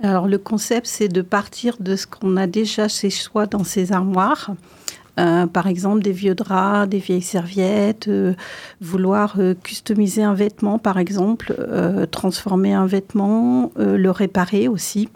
Alors, 0.01 0.27
le 0.27 0.38
concept, 0.38 0.88
c'est 0.88 1.10
de 1.10 1.22
partir 1.22 1.77
de 1.80 1.96
ce 1.96 2.08
qu'on 2.08 2.38
a 2.38 2.48
déjà 2.48 2.88
chez 2.88 3.10
soi 3.10 3.46
dans 3.46 3.63
ses 3.63 3.92
armoires. 3.92 4.51
Euh, 5.20 5.46
par 5.46 5.67
exemple, 5.67 6.01
des 6.01 6.12
vieux 6.12 6.36
draps, 6.36 6.89
des 6.89 6.98
vieilles 6.98 7.22
serviettes, 7.22 8.08
euh, 8.08 8.34
vouloir 8.82 9.36
euh, 9.38 9.53
customiser 9.53 10.24
un 10.24 10.34
vêtement, 10.34 10.79
par 10.79 10.98
exemple, 10.98 11.55
transformer 12.12 12.74
un 12.74 12.86
vêtement, 12.86 13.72
le 13.77 14.10
réparer 14.10 14.67
aussi. 14.67 15.10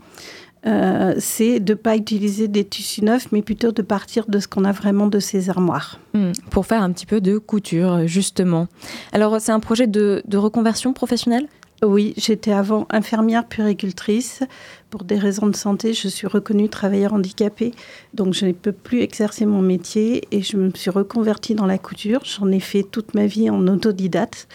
C'est 0.63 1.59
de 1.59 1.73
ne 1.73 1.77
pas 1.77 1.95
utiliser 1.95 2.47
des 2.47 2.65
tissus 2.65 3.03
neufs, 3.03 3.31
mais 3.31 3.41
plutôt 3.41 3.71
de 3.71 3.81
partir 3.81 4.25
de 4.27 4.39
ce 4.39 4.47
qu'on 4.47 4.65
a 4.65 4.73
vraiment 4.73 5.07
de 5.07 5.19
ses 5.19 5.49
armoires. 5.49 5.99
Hmm, 6.13 6.31
Pour 6.51 6.65
faire 6.65 6.83
un 6.83 6.91
petit 6.91 7.05
peu 7.05 7.21
de 7.21 7.37
couture, 7.37 8.05
justement. 8.05 8.67
Alors, 9.13 9.39
c'est 9.39 9.53
un 9.53 9.61
projet 9.61 9.87
de 9.87 10.37
reconversion 10.37 10.93
professionnelle? 10.93 11.47
Oui, 11.83 12.15
j'étais 12.17 12.53
avant 12.53 12.87
infirmière 12.89 13.45
puéricultrice. 13.47 14.41
Pour 14.89 15.03
des 15.03 15.19
raisons 15.19 15.45
de 15.45 15.55
santé, 15.55 15.93
je 15.93 16.07
suis 16.07 16.25
reconnue 16.25 16.69
travailleur 16.69 17.13
handicapé, 17.13 17.71
donc 18.15 18.33
je 18.33 18.47
ne 18.47 18.51
peux 18.51 18.71
plus 18.71 19.01
exercer 19.01 19.45
mon 19.45 19.61
métier 19.61 20.27
et 20.31 20.41
je 20.41 20.57
me 20.57 20.71
suis 20.73 20.89
reconvertie 20.89 21.53
dans 21.53 21.67
la 21.67 21.77
couture. 21.77 22.21
J'en 22.23 22.51
ai 22.51 22.59
fait 22.59 22.81
toute 22.81 23.13
ma 23.13 23.27
vie 23.27 23.51
en 23.51 23.67
autodidacte. 23.67 24.47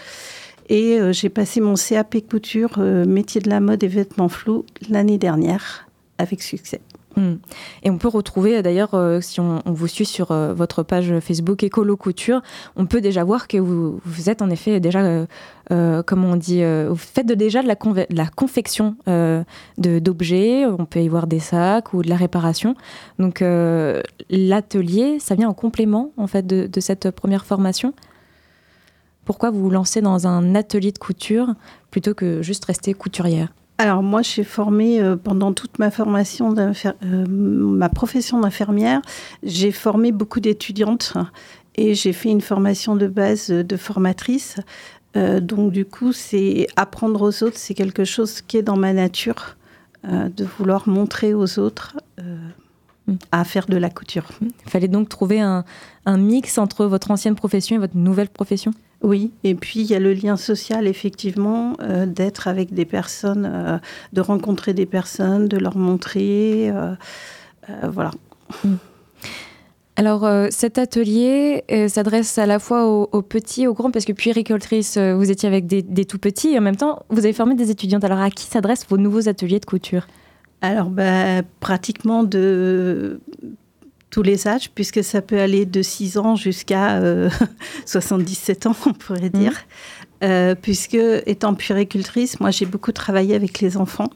Et 0.69 0.99
euh, 0.99 1.12
j'ai 1.12 1.29
passé 1.29 1.61
mon 1.61 1.75
CAP 1.75 2.17
couture, 2.29 2.75
euh, 2.79 3.05
métier 3.05 3.41
de 3.41 3.50
la 3.50 3.61
mode 3.61 3.85
et 3.85 3.88
vêtements 3.88 4.29
flous, 4.29 4.64
l'année 4.88 5.19
dernière, 5.19 5.87
avec 6.19 6.43
succès. 6.43 6.81
Hmm. 7.16 7.35
Et 7.83 7.90
on 7.90 7.99
peut 7.99 8.09
retrouver 8.09 8.62
d'ailleurs, 8.62 8.95
euh, 8.95 9.21
si 9.21 9.40
on, 9.40 9.62
vous 9.66 9.87
suit 9.87 10.07
sur 10.07 10.31
euh, 10.31 10.54
votre 10.54 10.83
page 10.83 11.12
Facebook 11.21 11.62
Écolo 11.62 11.97
Couture, 11.97 12.40
on 12.76 12.87
peut 12.87 13.00
déjà 13.00 13.23
voir 13.25 13.49
que 13.49 13.59
vous, 13.59 14.00
êtes 14.26 14.40
en 14.40 14.49
effet 14.49 14.81
déjà, 14.81 15.26
euh, 15.71 16.02
comment 16.02 16.28
on 16.28 16.37
dit, 16.37 16.62
vous 16.88 16.97
faites 16.97 17.26
de- 17.26 17.35
déjà 17.35 17.62
de 17.62 17.69
la, 17.69 17.75
de 17.75 18.31
confection 18.35 18.97
d'objets, 19.78 20.64
on 20.66 20.87
peut 20.87 21.00
y 21.00 21.09
voir 21.09 21.26
des 21.26 21.40
sacs 21.40 21.92
ou 21.92 22.02
de 22.02 22.09
la 22.09 22.16
réparation. 22.16 22.75
Donc 23.19 23.42
l'atelier, 24.31 25.19
ça 25.19 25.35
vient 25.35 25.49
en 25.49 25.54
complément 25.54 26.12
en 26.16 26.26
fait 26.26 26.47
de, 26.47 26.66
de 26.66 26.81
cette 26.81 27.11
première 27.11 27.45
formation? 27.45 27.95
Pourquoi 29.25 29.50
vous 29.50 29.61
vous 29.61 29.71
lancez 29.71 30.00
dans 30.00 30.26
un 30.26 30.54
atelier 30.54 30.92
de 30.92 30.99
couture 30.99 31.54
plutôt 31.90 32.14
que 32.14 32.42
juste 32.42 32.64
rester 32.64 32.92
couturière? 32.95 33.52
Alors 33.79 34.02
moi, 34.02 34.23
j'ai 34.23 34.45
formé 34.45 35.00
euh, 35.00 35.17
pendant 35.17 35.52
toute 35.52 35.79
ma 35.79 35.91
formation, 35.91 36.55
euh, 36.57 37.26
ma 37.29 37.88
profession 37.88 38.41
d'infirmière, 38.41 39.02
j'ai 39.43 39.73
formé 39.73 40.12
beaucoup 40.12 40.41
d'étudiantes 40.41 41.14
et 41.75 41.95
j'ai 41.95 42.12
fait 42.12 42.29
une 42.29 42.43
formation 42.43 42.95
de 42.97 43.07
base 43.07 43.50
euh, 43.50 43.62
de 43.64 43.76
formatrice. 43.76 44.61
Euh, 45.17 45.41
donc 45.41 45.73
du 45.73 45.85
coup, 45.85 46.12
c'est 46.12 46.67
apprendre 46.76 47.23
aux 47.23 47.43
autres, 47.43 47.57
c'est 47.57 47.75
quelque 47.75 48.05
chose 48.05 48.41
qui 48.41 48.57
est 48.57 48.62
dans 48.62 48.76
ma 48.76 48.93
nature, 48.93 49.57
de 50.05 50.45
vouloir 50.45 50.88
montrer 50.88 51.33
aux 51.33 51.61
autres 51.61 51.97
Mm. 53.07 53.14
à 53.33 53.45
faire 53.45 53.67
de 53.67 53.76
la 53.76 53.91
couture. 53.91 54.29
Il 54.41 54.71
fallait 54.71 54.88
donc 54.88 55.09
trouver 55.09 55.41
un, 55.41 55.64
un 56.07 56.19
mix 56.19 56.59
entre 56.59 56.85
votre 56.87 57.11
ancienne 57.11 57.35
profession 57.35 57.75
et 57.75 57.79
votre 57.79 57.97
nouvelle 57.97 58.29
profession? 58.29 58.73
Oui, 59.02 59.32
et 59.42 59.56
puis 59.56 59.80
il 59.80 59.87
y 59.87 59.94
a 59.94 59.99
le 59.99 60.12
lien 60.12 60.37
social, 60.37 60.87
effectivement, 60.87 61.73
euh, 61.80 62.06
d'être 62.06 62.47
avec 62.47 62.73
des 62.73 62.85
personnes, 62.85 63.50
euh, 63.52 63.78
de 64.12 64.21
rencontrer 64.21 64.75
des 64.75 64.87
personnes, 64.87 65.49
de 65.49 65.59
leur 65.59 65.76
montrer. 65.76 66.71
euh, 66.71 66.94
voilà. 67.90 68.12
Alors, 69.97 70.25
euh, 70.25 70.49
cet 70.50 70.78
atelier 70.78 71.64
s'adresse 71.88 72.38
à 72.38 72.47
la 72.47 72.59
fois 72.61 72.87
aux, 72.87 73.09
aux 73.11 73.23
petits, 73.23 73.66
aux 73.66 73.75
grands, 73.75 73.90
parce 73.90 74.04
que 74.04 74.12
puéricultrice, 74.12 74.97
vous 74.97 75.30
étiez 75.30 75.49
avec 75.49 75.66
des, 75.66 75.82
des 75.82 76.04
tout 76.04 76.18
petits, 76.18 76.50
et 76.50 76.59
en 76.59 76.62
même 76.62 76.76
temps, 76.76 77.02
vous 77.11 77.18
avez 77.18 77.32
formé 77.32 77.56
des 77.56 77.71
étudiantes. 77.71 78.04
Alors, 78.04 78.21
à 78.21 78.30
qui 78.30 78.44
s'adressent 78.47 78.87
vos 78.88 78.99
nouveaux 78.99 79.28
ateliers 79.28 79.59
de 79.59 79.66
couture? 79.66 80.06
Alors, 80.61 80.90
bah, 80.90 81.42
pratiquement 81.59 82.23
de 82.23 83.21
tous 84.12 84.23
les 84.23 84.47
âges, 84.47 84.71
puisque 84.73 85.02
ça 85.02 85.23
peut 85.23 85.40
aller 85.40 85.64
de 85.64 85.83
6 85.83 86.19
ans 86.19 86.37
jusqu'à 86.37 86.99
euh, 86.99 87.31
77 87.87 88.66
ans, 88.66 88.76
on 88.87 88.92
pourrait 88.92 89.31
dire. 89.31 89.54
Euh, 90.23 90.54
puisque, 90.54 90.99
étant 91.26 91.54
puéricultrice, 91.54 92.38
moi, 92.38 92.52
j'ai 92.52 92.66
beaucoup 92.66 92.92
travaillé 92.92 93.35
avec 93.35 93.61
les 93.61 93.76
enfants. 93.76 94.11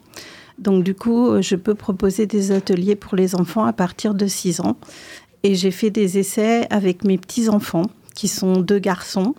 Donc, 0.59 0.83
du 0.83 0.93
coup, 0.93 1.27
euh, 1.27 1.41
je 1.41 1.55
peux 1.55 1.75
proposer 1.75 2.27
des 2.27 2.51
ateliers 2.51 2.95
pour 2.95 3.15
les 3.15 3.35
enfants 3.35 3.65
à 3.65 3.73
partir 3.73 4.13
de 4.13 4.27
6 4.27 4.61
ans. 4.61 4.77
Et 5.43 5.55
j'ai 5.55 5.71
fait 5.71 5.89
des 5.89 6.19
essais 6.19 6.67
avec 6.69 7.03
mes 7.03 7.17
petits-enfants, 7.17 7.89
qui 8.13 8.27
sont 8.27 8.57
deux 8.57 8.79
garçons. 8.79 9.33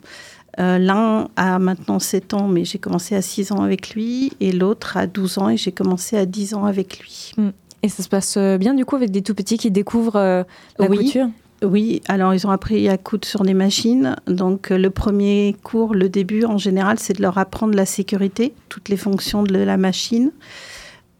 Euh, 0.58 0.78
L'un 0.78 1.28
a 1.36 1.60
maintenant 1.60 2.00
7 2.00 2.34
ans, 2.34 2.48
mais 2.48 2.64
j'ai 2.64 2.78
commencé 2.78 3.14
à 3.14 3.22
6 3.22 3.52
ans 3.52 3.62
avec 3.62 3.90
lui. 3.94 4.32
Et 4.40 4.50
l'autre 4.50 4.96
a 4.96 5.06
12 5.06 5.38
ans, 5.38 5.48
et 5.50 5.56
j'ai 5.56 5.72
commencé 5.72 6.16
à 6.16 6.26
10 6.26 6.54
ans 6.54 6.64
avec 6.64 6.98
lui. 6.98 7.32
Et 7.82 7.88
ça 7.88 8.02
se 8.02 8.08
passe 8.08 8.36
euh, 8.36 8.58
bien, 8.58 8.74
du 8.74 8.84
coup, 8.84 8.96
avec 8.96 9.10
des 9.10 9.22
tout 9.22 9.34
petits 9.34 9.56
qui 9.58 9.70
découvrent 9.70 10.16
euh, 10.16 10.42
la 10.78 10.88
Oui. 10.88 10.98
couture? 10.98 11.28
Oui, 11.62 12.02
alors 12.06 12.34
ils 12.34 12.46
ont 12.46 12.50
appris 12.50 12.88
à 12.88 12.96
coudre 12.98 13.26
sur 13.26 13.42
des 13.42 13.54
machines. 13.54 14.14
Donc 14.28 14.70
euh, 14.70 14.78
le 14.78 14.90
premier 14.90 15.56
cours, 15.64 15.92
le 15.92 16.08
début 16.08 16.44
en 16.44 16.56
général, 16.56 17.00
c'est 17.00 17.14
de 17.14 17.22
leur 17.22 17.36
apprendre 17.36 17.74
la 17.74 17.84
sécurité, 17.86 18.54
toutes 18.68 18.88
les 18.88 18.96
fonctions 18.96 19.42
de 19.42 19.56
la 19.56 19.76
machine 19.76 20.30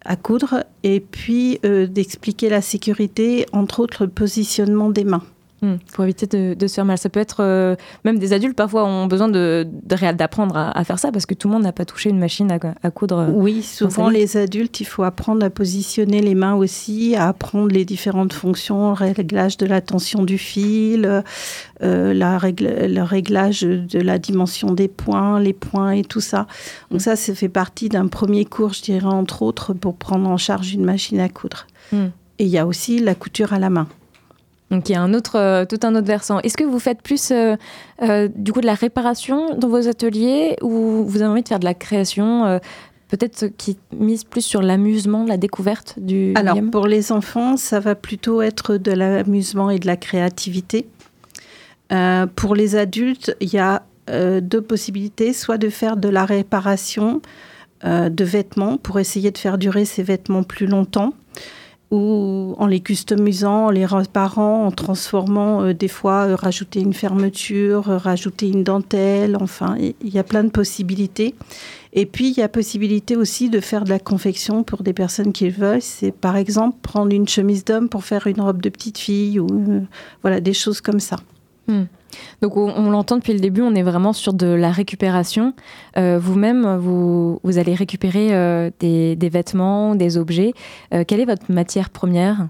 à 0.04 0.14
coudre, 0.14 0.64
et 0.84 1.00
puis 1.00 1.58
euh, 1.64 1.86
d'expliquer 1.88 2.48
la 2.48 2.62
sécurité, 2.62 3.46
entre 3.52 3.80
autres 3.80 4.04
le 4.04 4.10
positionnement 4.10 4.90
des 4.90 5.04
mains. 5.04 5.24
Hmm, 5.60 5.74
pour 5.92 6.04
éviter 6.04 6.26
de, 6.28 6.54
de 6.54 6.66
se 6.68 6.74
faire 6.76 6.84
mal. 6.84 6.98
Ça 6.98 7.08
peut 7.08 7.18
être 7.18 7.38
euh, 7.40 7.74
même 8.04 8.20
des 8.20 8.32
adultes 8.32 8.54
parfois 8.54 8.84
ont 8.84 9.06
besoin 9.06 9.28
de 9.28 9.66
d'apprendre 10.12 10.56
à, 10.56 10.70
à 10.78 10.84
faire 10.84 11.00
ça 11.00 11.10
parce 11.10 11.26
que 11.26 11.34
tout 11.34 11.48
le 11.48 11.54
monde 11.54 11.64
n'a 11.64 11.72
pas 11.72 11.84
touché 11.84 12.10
une 12.10 12.18
machine 12.20 12.52
à, 12.52 12.58
à 12.80 12.90
coudre. 12.92 13.26
Oui, 13.34 13.62
souvent 13.62 14.08
les 14.08 14.36
adultes, 14.36 14.78
il 14.80 14.84
faut 14.84 15.02
apprendre 15.02 15.44
à 15.44 15.50
positionner 15.50 16.20
les 16.20 16.36
mains 16.36 16.54
aussi, 16.54 17.16
à 17.16 17.26
apprendre 17.26 17.68
les 17.72 17.84
différentes 17.84 18.32
fonctions, 18.32 18.94
réglage 18.94 19.56
de 19.56 19.66
la 19.66 19.80
tension 19.80 20.22
du 20.22 20.38
fil, 20.38 21.22
euh, 21.82 22.14
la 22.14 22.38
règle- 22.38 22.86
le 22.86 23.02
réglage 23.02 23.62
de 23.62 23.98
la 24.00 24.20
dimension 24.20 24.70
des 24.72 24.86
points, 24.86 25.40
les 25.40 25.54
points 25.54 25.90
et 25.90 26.04
tout 26.04 26.20
ça. 26.20 26.46
Donc 26.92 27.00
ça, 27.00 27.16
ça 27.16 27.34
fait 27.34 27.48
partie 27.48 27.88
d'un 27.88 28.06
premier 28.06 28.44
cours, 28.44 28.74
je 28.74 28.82
dirais, 28.82 29.06
entre 29.06 29.42
autres, 29.42 29.74
pour 29.74 29.96
prendre 29.96 30.28
en 30.28 30.36
charge 30.36 30.72
une 30.72 30.84
machine 30.84 31.18
à 31.18 31.28
coudre. 31.28 31.66
Hmm. 31.90 32.06
Et 32.38 32.44
il 32.44 32.50
y 32.50 32.58
a 32.58 32.66
aussi 32.66 33.00
la 33.00 33.16
couture 33.16 33.52
à 33.52 33.58
la 33.58 33.70
main. 33.70 33.88
Donc 34.70 34.88
il 34.88 34.92
y 34.92 34.94
a 34.94 35.00
un 35.00 35.14
autre, 35.14 35.36
euh, 35.36 35.64
tout 35.64 35.80
un 35.82 35.94
autre 35.94 36.06
versant. 36.06 36.40
Est-ce 36.40 36.56
que 36.56 36.64
vous 36.64 36.78
faites 36.78 37.00
plus 37.02 37.30
euh, 37.30 37.56
euh, 38.02 38.28
du 38.34 38.52
coup 38.52 38.60
de 38.60 38.66
la 38.66 38.74
réparation 38.74 39.56
dans 39.56 39.68
vos 39.68 39.88
ateliers 39.88 40.56
ou 40.62 41.04
vous 41.04 41.22
avez 41.22 41.30
envie 41.30 41.42
de 41.42 41.48
faire 41.48 41.60
de 41.60 41.64
la 41.64 41.74
création 41.74 42.60
Peut-être 43.08 43.46
qui 43.56 43.78
mise 43.98 44.24
plus 44.24 44.42
sur 44.42 44.60
l'amusement, 44.60 45.24
la 45.24 45.38
découverte 45.38 45.94
du 45.98 46.34
Alors, 46.34 46.54
game 46.54 46.70
pour 46.70 46.86
les 46.86 47.10
enfants, 47.10 47.56
ça 47.56 47.80
va 47.80 47.94
plutôt 47.94 48.42
être 48.42 48.76
de 48.76 48.92
l'amusement 48.92 49.70
et 49.70 49.78
de 49.78 49.86
la 49.86 49.96
créativité. 49.96 50.86
Euh, 51.90 52.26
pour 52.26 52.54
les 52.54 52.76
adultes, 52.76 53.34
il 53.40 53.52
y 53.52 53.58
a 53.58 53.82
euh, 54.10 54.40
deux 54.40 54.60
possibilités, 54.60 55.32
soit 55.32 55.58
de 55.58 55.70
faire 55.70 55.96
de 55.96 56.08
la 56.08 56.26
réparation 56.26 57.22
euh, 57.84 58.08
de 58.08 58.24
vêtements 58.24 58.76
pour 58.76 58.98
essayer 58.98 59.30
de 59.30 59.38
faire 59.38 59.56
durer 59.56 59.84
ces 59.84 60.02
vêtements 60.02 60.42
plus 60.42 60.66
longtemps, 60.66 61.14
ou 61.90 62.54
en 62.58 62.66
les 62.66 62.80
customisant, 62.80 63.66
en 63.66 63.70
les 63.70 63.86
réparant, 63.86 64.66
en 64.66 64.70
transformant 64.70 65.62
euh, 65.62 65.72
des 65.72 65.88
fois, 65.88 66.26
euh, 66.26 66.36
rajouter 66.36 66.80
une 66.80 66.92
fermeture, 66.92 67.88
euh, 67.88 67.96
rajouter 67.96 68.48
une 68.48 68.62
dentelle, 68.62 69.36
enfin, 69.40 69.76
il 69.78 69.94
y 70.14 70.18
a 70.18 70.24
plein 70.24 70.44
de 70.44 70.50
possibilités. 70.50 71.34
Et 71.94 72.04
puis, 72.04 72.30
il 72.30 72.38
y 72.38 72.42
a 72.42 72.48
possibilité 72.48 73.16
aussi 73.16 73.48
de 73.48 73.60
faire 73.60 73.84
de 73.84 73.90
la 73.90 73.98
confection 73.98 74.62
pour 74.62 74.82
des 74.82 74.92
personnes 74.92 75.32
qui 75.32 75.46
le 75.46 75.52
veulent. 75.52 75.82
C'est 75.82 76.12
par 76.12 76.36
exemple 76.36 76.76
prendre 76.82 77.12
une 77.14 77.26
chemise 77.26 77.64
d'homme 77.64 77.88
pour 77.88 78.04
faire 78.04 78.26
une 78.26 78.40
robe 78.42 78.60
de 78.60 78.68
petite 78.68 78.98
fille 78.98 79.40
ou 79.40 79.48
voilà, 80.20 80.40
des 80.40 80.52
choses 80.52 80.82
comme 80.82 81.00
ça. 81.00 81.16
Donc 82.40 82.56
on, 82.56 82.90
l'entend 82.90 83.16
depuis 83.16 83.32
le 83.32 83.40
début, 83.40 83.62
on 83.62 83.74
est 83.74 83.82
vraiment 83.82 84.12
sur 84.12 84.32
de 84.32 84.46
la 84.46 84.70
récupération. 84.70 85.54
Euh, 85.96 86.18
Vous-même, 86.20 86.76
vous, 86.76 87.40
allez 87.56 87.74
récupérer 87.74 88.34
euh, 88.34 88.70
des, 88.80 89.16
vêtements, 89.28 89.94
des 89.94 90.16
objets. 90.16 90.52
Euh, 90.94 91.04
quelle 91.06 91.20
est 91.20 91.24
votre 91.24 91.50
matière 91.50 91.90
première? 91.90 92.48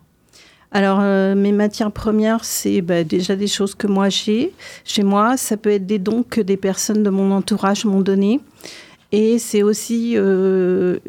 Alors, 0.71 1.01
mes 1.01 1.53
matières 1.53 1.91
premières, 1.91 2.45
c'est 2.45 2.83
bah, 2.83 3.03
déjà 3.03 3.37
des 3.37 3.47
choses 3.47 3.75
que 3.75 3.87
moi 3.87 4.11
j'ai 4.11 4.53
chez 4.85 5.03
moi. 5.03 5.39
Ça 5.39 5.57
peut 5.57 5.71
être 5.71 5.87
des 5.87 5.99
dons 5.99 6.23
que 6.29 6.43
des 6.43 6.59
personnes 6.59 7.03
de 7.03 7.09
mon 7.09 7.31
entourage 7.31 7.87
m'ont 7.87 8.03
donnés. 8.03 8.41
Et 9.11 9.39
c'est 9.39 9.63
aussi, 9.63 10.11
il 10.11 10.19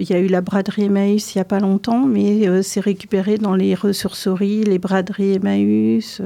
y 0.10 0.14
a 0.14 0.20
eu 0.20 0.28
la 0.28 0.40
braderie 0.40 0.86
Emmaüs 0.86 1.36
il 1.36 1.40
n'y 1.40 1.42
a 1.42 1.46
pas 1.46 1.60
longtemps, 1.60 2.06
mais 2.06 2.64
c'est 2.64 2.80
récupéré 2.80 3.38
dans 3.38 3.54
les 3.54 3.76
ressourceries, 3.76 4.64
les 4.64 4.80
braderies 4.80 5.34
Emmaüs, 5.34 6.22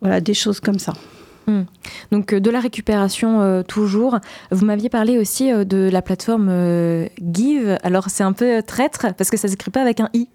voilà, 0.00 0.20
des 0.20 0.34
choses 0.34 0.60
comme 0.60 0.78
ça. 0.78 0.92
Hmm. 1.46 1.62
Donc 2.10 2.34
de 2.34 2.50
la 2.50 2.60
récupération 2.60 3.62
toujours. 3.68 4.18
Vous 4.50 4.64
m'aviez 4.64 4.88
parlé 4.88 5.18
aussi 5.18 5.52
de 5.52 5.88
la 5.90 6.02
plateforme 6.02 6.50
Give. 7.20 7.78
Alors 7.82 8.10
c'est 8.10 8.24
un 8.24 8.32
peu 8.32 8.62
traître 8.62 9.14
parce 9.16 9.30
que 9.30 9.36
ça 9.36 9.48
s'écrit 9.48 9.70
pas 9.70 9.82
avec 9.82 10.00
un 10.00 10.08
i. 10.12 10.28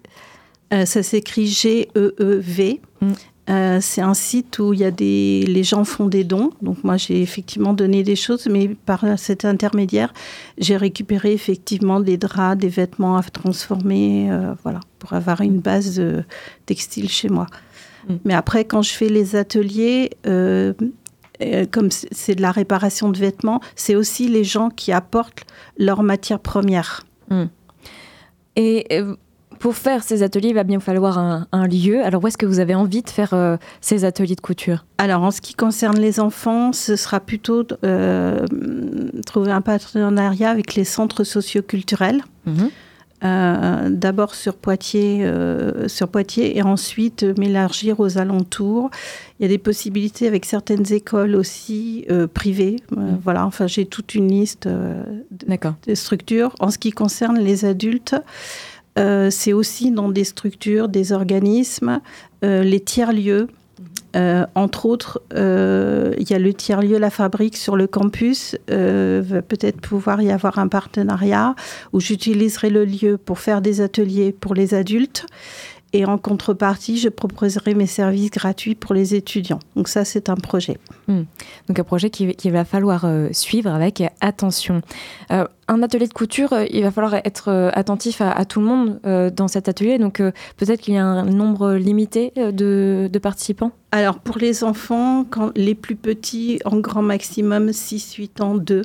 ça 0.70 1.02
s'écrit 1.02 1.46
G-E-E-V. 1.46 2.80
Hmm. 3.00 3.12
Euh, 3.50 3.78
c'est 3.80 4.00
un 4.00 4.14
site 4.14 4.60
où 4.60 4.72
il 4.72 4.80
y 4.80 4.84
a 4.84 4.92
des, 4.92 5.44
les 5.48 5.64
gens 5.64 5.84
font 5.84 6.06
des 6.06 6.22
dons. 6.22 6.50
Donc 6.62 6.84
moi, 6.84 6.96
j'ai 6.96 7.20
effectivement 7.22 7.72
donné 7.72 8.02
des 8.02 8.14
choses, 8.14 8.46
mais 8.46 8.68
par 8.68 9.04
cet 9.18 9.44
intermédiaire, 9.44 10.12
j'ai 10.58 10.76
récupéré 10.76 11.32
effectivement 11.32 11.98
des 12.00 12.16
draps, 12.16 12.60
des 12.60 12.68
vêtements 12.68 13.16
à 13.16 13.22
transformer, 13.22 14.30
euh, 14.30 14.54
voilà, 14.62 14.80
pour 15.00 15.12
avoir 15.12 15.40
une 15.40 15.58
base 15.58 15.98
euh, 15.98 16.22
textile 16.66 17.08
chez 17.08 17.28
moi. 17.28 17.46
Mm. 18.08 18.14
Mais 18.24 18.34
après, 18.34 18.64
quand 18.64 18.82
je 18.82 18.92
fais 18.92 19.08
les 19.08 19.34
ateliers, 19.34 20.10
comme 21.70 21.90
c'est 21.90 22.34
de 22.34 22.42
la 22.42 22.52
réparation 22.52 23.10
de 23.10 23.18
vêtements, 23.18 23.60
c'est 23.76 23.94
aussi 23.94 24.28
les 24.28 24.44
gens 24.44 24.70
qui 24.70 24.92
apportent 24.92 25.44
leurs 25.78 26.02
matières 26.02 26.40
premières. 26.40 27.02
Mm. 27.30 27.44
Et 28.56 29.02
pour 29.62 29.76
faire 29.76 30.02
ces 30.02 30.24
ateliers, 30.24 30.48
il 30.48 30.56
va 30.56 30.64
bien 30.64 30.80
falloir 30.80 31.18
un, 31.18 31.66
lieu. 31.68 32.02
Alors, 32.04 32.24
où 32.24 32.26
est-ce 32.26 32.36
que 32.36 32.46
vous 32.46 32.58
avez 32.58 32.74
envie 32.74 33.02
de 33.02 33.08
faire 33.08 33.32
euh, 33.32 33.56
ces 33.80 34.04
ateliers 34.04 34.34
de 34.34 34.40
couture? 34.40 34.84
Alors, 34.98 35.22
en 35.22 35.30
ce 35.30 35.40
qui 35.40 35.54
concerne 35.54 36.00
les 36.00 36.18
enfants, 36.18 36.72
ce 36.72 36.96
sera 36.96 37.20
plutôt 37.20 37.64
euh, 37.84 38.44
trouver 39.24 39.52
un 39.52 39.60
partenariat 39.60 40.50
avec 40.50 40.74
les 40.74 40.82
centres 40.82 41.22
socioculturels. 41.22 42.22
Mhm. 42.44 42.70
Euh, 43.24 43.88
d'abord 43.88 44.34
sur 44.34 44.56
Poitiers, 44.56 45.24
sur 45.86 46.08
Poitiers 46.08 46.56
et 46.56 46.62
ensuite 46.62 47.24
m'élargir 47.38 48.00
aux 48.00 48.18
alentours. 48.18 48.90
Il 49.38 49.42
y 49.42 49.46
a 49.46 49.48
des 49.48 49.58
possibilités 49.58 50.26
avec 50.26 50.44
certaines 50.44 50.92
écoles 50.92 51.36
aussi 51.36 52.06
privées. 52.34 52.76
Mhm. 52.90 53.20
Voilà, 53.22 53.46
enfin 53.46 53.66
j'ai 53.66 53.86
toute 53.86 54.14
une 54.14 54.28
liste 54.28 54.66
de 54.66 55.94
structures. 55.94 56.54
En 56.60 56.70
ce 56.70 56.78
qui 56.78 56.90
concerne 56.90 57.38
les 57.38 57.64
adultes, 57.64 58.16
euh, 58.98 59.30
c'est 59.30 59.52
aussi 59.52 59.90
dans 59.90 60.08
des 60.08 60.24
structures, 60.24 60.88
des 60.88 61.12
organismes, 61.12 62.00
euh, 62.44 62.62
les 62.62 62.80
tiers-lieux. 62.80 63.48
Euh, 64.14 64.46
entre 64.54 64.86
autres, 64.86 65.22
il 65.34 66.30
y 66.30 66.34
a 66.34 66.38
le 66.38 66.52
tiers-lieu 66.52 66.98
La 66.98 67.10
Fabrique 67.10 67.56
sur 67.56 67.76
le 67.76 67.86
campus. 67.86 68.56
va 68.68 69.42
peut-être 69.42 69.80
pouvoir 69.80 70.20
y 70.20 70.30
avoir 70.30 70.58
un 70.58 70.68
partenariat 70.68 71.54
où 71.92 72.00
j'utiliserai 72.00 72.70
le 72.70 72.84
lieu 72.84 73.18
pour 73.18 73.38
faire 73.38 73.62
des 73.62 73.80
ateliers 73.80 74.32
pour 74.32 74.54
les 74.54 74.74
adultes 74.74 75.26
et 75.92 76.04
en 76.04 76.18
contrepartie, 76.18 76.98
je 76.98 77.08
proposerai 77.08 77.74
mes 77.74 77.86
services 77.86 78.30
gratuits 78.30 78.74
pour 78.74 78.94
les 78.94 79.14
étudiants. 79.14 79.58
Donc 79.76 79.88
ça, 79.88 80.04
c'est 80.04 80.30
un 80.30 80.36
projet. 80.36 80.78
Hmm. 81.06 81.22
Donc 81.68 81.78
un 81.78 81.84
projet 81.84 82.10
qu'il 82.10 82.34
qui 82.34 82.50
va 82.50 82.64
falloir 82.64 83.04
euh, 83.04 83.28
suivre 83.32 83.70
avec 83.70 84.02
attention. 84.20 84.80
Euh, 85.30 85.46
un 85.68 85.82
atelier 85.82 86.08
de 86.08 86.12
couture, 86.12 86.52
euh, 86.52 86.64
il 86.70 86.82
va 86.82 86.90
falloir 86.90 87.14
être 87.14 87.70
attentif 87.74 88.20
à, 88.20 88.44
tout 88.44 88.60
le 88.60 88.66
monde 88.66 89.00
dans 89.34 89.48
cet 89.48 89.68
atelier. 89.68 89.98
Donc 89.98 90.22
peut-être 90.56 90.80
qu'il 90.80 90.94
y 90.94 90.98
a 90.98 91.04
un 91.04 91.24
nombre 91.24 91.74
limité 91.74 92.32
de, 92.36 93.08
de, 93.12 93.18
participants? 93.18 93.72
Alors 93.90 94.18
pour 94.18 94.38
les 94.38 94.64
enfants, 94.64 95.24
quand 95.28 95.52
les 95.56 95.74
plus 95.74 95.96
petits, 95.96 96.58
en 96.64 96.78
grand 96.78 97.02
maximum 97.02 97.68
6-8 97.68 98.42
ans, 98.42 98.54
2. 98.54 98.82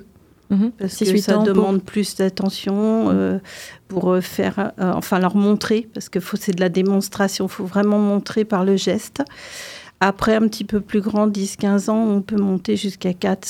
Mhm. 0.49 0.71
Parce 0.77 0.97
que 0.97 1.17
ça 1.17 1.37
demande 1.39 1.83
plus 1.83 2.15
d'attention 2.15 3.09
euh, 3.09 3.39
pour 3.87 4.13
euh, 4.13 4.21
faire, 4.21 4.71
euh, 4.79 4.91
enfin 4.93 5.19
leur 5.19 5.35
montrer, 5.35 5.89
parce 5.93 6.09
que 6.09 6.19
c'est 6.39 6.53
de 6.53 6.61
la 6.61 6.69
démonstration, 6.69 7.45
il 7.45 7.51
faut 7.51 7.65
vraiment 7.65 7.99
montrer 7.99 8.45
par 8.45 8.63
le 8.63 8.77
geste. 8.77 9.23
Après, 9.99 10.35
un 10.35 10.47
petit 10.47 10.63
peu 10.63 10.79
plus 10.79 11.01
grand, 11.01 11.27
10-15 11.27 11.89
ans, 11.89 12.05
on 12.07 12.21
peut 12.21 12.37
monter 12.37 12.75
jusqu'à 12.75 13.13
4, 13.13 13.45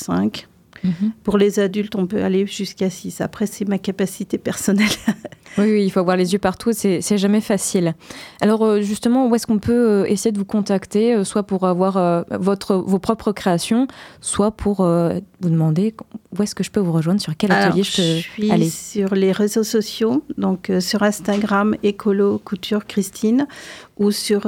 5. 0.84 0.90
Mhm. 0.90 1.12
Pour 1.24 1.38
les 1.38 1.60
adultes, 1.60 1.96
on 1.96 2.08
peut 2.08 2.24
aller 2.24 2.46
jusqu'à 2.46 2.90
6. 2.90 3.22
Après, 3.22 3.46
c'est 3.46 3.68
ma 3.68 3.78
capacité 3.78 4.38
personnelle. 4.38 4.88
oui, 5.58 5.84
il 5.86 5.90
faut 5.90 6.00
avoir 6.00 6.18
les 6.18 6.34
yeux 6.34 6.40
partout, 6.40 6.72
c'est 6.74 7.18
jamais 7.18 7.42
facile. 7.42 7.96
Alors 8.42 8.64
euh, 8.64 8.82
justement, 8.82 9.28
où 9.28 9.36
est-ce 9.36 9.48
qu'on 9.48 9.60
peut 9.60 9.74
euh, 9.74 10.06
essayer 10.06 10.32
de 10.32 10.38
vous 10.38 10.46
contacter, 10.46 11.14
euh, 11.14 11.24
soit 11.24 11.44
pour 11.44 11.66
avoir 11.68 12.26
votre, 12.32 12.76
vos 12.76 13.00
propres 13.00 13.32
créations, 13.32 13.88
soit 14.22 14.52
pour 14.52 14.78
vous 14.78 15.50
demander 15.50 15.96
où 16.38 16.44
est-ce 16.44 16.56
que 16.56 16.64
je 16.64 16.72
peux 16.72 16.80
vous 16.80 16.92
rejoindre, 16.92 17.22
sur 17.22 17.36
quel 17.38 17.52
atelier 17.52 17.84
je 17.84 17.96
peux 17.96 18.02
je 18.02 18.30
suis 18.30 18.52
aller? 18.52 18.70
sur 18.70 19.16
les 19.16 19.32
réseaux 19.32 19.64
sociaux, 19.64 20.24
donc 20.38 20.72
sur 20.80 21.04
Instagram, 21.04 21.76
Écolo 21.84 22.40
Couture 22.44 22.86
Christine, 22.86 23.48
ou 23.98 24.12
sur 24.12 24.44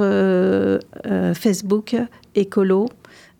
Facebook, 1.34 1.96
Écolo 2.34 2.88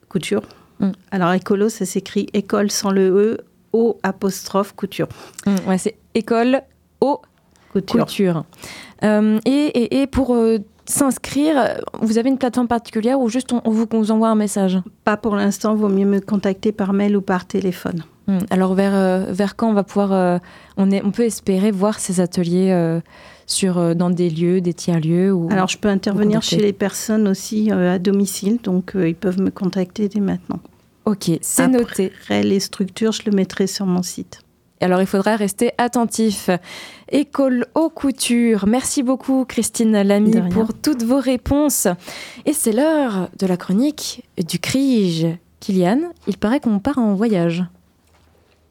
Couture. 0.09 0.43
Mm. 0.81 0.91
Alors 1.11 1.33
écolo, 1.33 1.69
ça 1.69 1.85
s'écrit 1.85 2.27
école 2.33 2.71
sans 2.71 2.91
le 2.91 3.09
E, 3.11 3.39
O 3.73 3.99
apostrophe 4.03 4.75
couture. 4.75 5.09
Mm, 5.47 5.69
ouais, 5.69 5.79
c'est 5.79 5.97
école 6.15 6.63
O 7.01 7.21
couture. 7.73 8.45
Euh, 9.05 9.39
et, 9.45 10.01
et, 10.03 10.07
pour 10.09 10.35
euh, 10.35 10.59
s'inscrire, 10.87 11.81
vous 12.03 12.19
avez 12.19 12.29
une 12.29 12.39
plateforme 12.39 12.67
particulière 12.67 13.21
ou 13.21 13.29
juste 13.29 13.53
on, 13.53 13.71
vous, 13.71 14.11
envoie 14.11 14.29
un 14.29 14.35
message? 14.35 14.79
Pas 15.05 15.17
pour 15.17 15.37
l'instant, 15.37 15.75
vaut 15.77 15.89
mieux 15.89 16.07
me 16.07 16.21
contacter 16.21 16.73
par 16.73 16.93
mail 16.93 17.17
ou 17.17 17.21
par 17.21 17.47
téléphone. 17.47 18.03
Mm. 18.27 18.39
Alors 18.51 18.75
vers, 18.75 18.95
euh, 18.95 19.27
vers 19.31 19.55
quand 19.55 19.71
on 19.71 19.75
va 19.75 19.85
pouvoir, 19.85 20.41
on, 20.77 20.91
est, 20.91 21.03
on 21.05 21.13
peut 21.13 21.25
espérer 21.25 21.71
voir 21.71 22.01
ces 22.01 22.21
ateliers 22.21 23.01
sur, 23.47 23.95
dans 23.95 24.11
des 24.11 24.31
lieux, 24.31 24.61
des 24.61 24.75
tiers-lieux 24.75 25.37
Alors 25.51 25.69
je 25.69 25.79
peux 25.79 25.89
intervenir 25.89 26.43
chez 26.43 26.59
les 26.59 26.73
personnes 26.73 27.29
aussi 27.29 27.71
à 27.71 28.01
domicile, 28.01 28.59
donc 28.63 28.93
ils 28.97 29.15
peuvent 29.15 29.41
me 29.41 29.51
contacter 29.51 30.09
dès 30.09 30.21
maintenant. 30.21 30.61
Ok, 31.05 31.31
c'est 31.41 31.69
noté. 31.69 32.13
les 32.29 32.61
structures, 32.61 33.13
je 33.13 33.23
le 33.27 33.33
mettrai 33.33 33.67
sur 33.67 33.87
mon 33.87 34.03
site. 34.03 34.43
Alors 34.83 35.01
il 35.03 35.07
faudra 35.07 35.37
rester 35.37 35.73
attentif. 35.77 36.49
École 37.11 37.67
aux 37.75 37.91
coutures. 37.91 38.67
Merci 38.67 39.03
beaucoup 39.03 39.45
Christine 39.45 40.01
Lamy 40.03 40.41
pour 40.51 40.73
toutes 40.73 41.03
vos 41.03 41.21
réponses. 41.21 41.87
Et 42.47 42.55
c'est 42.55 42.73
l'heure 42.73 43.29
de 43.39 43.47
la 43.47 43.59
chronique 43.59 44.25
du 44.39 44.59
CRIGE. 44.59 45.27
Kylian, 45.61 46.13
il 46.27 46.39
paraît 46.39 46.61
qu'on 46.61 46.79
part 46.79 46.99
en 46.99 47.15
voyage. 47.15 47.65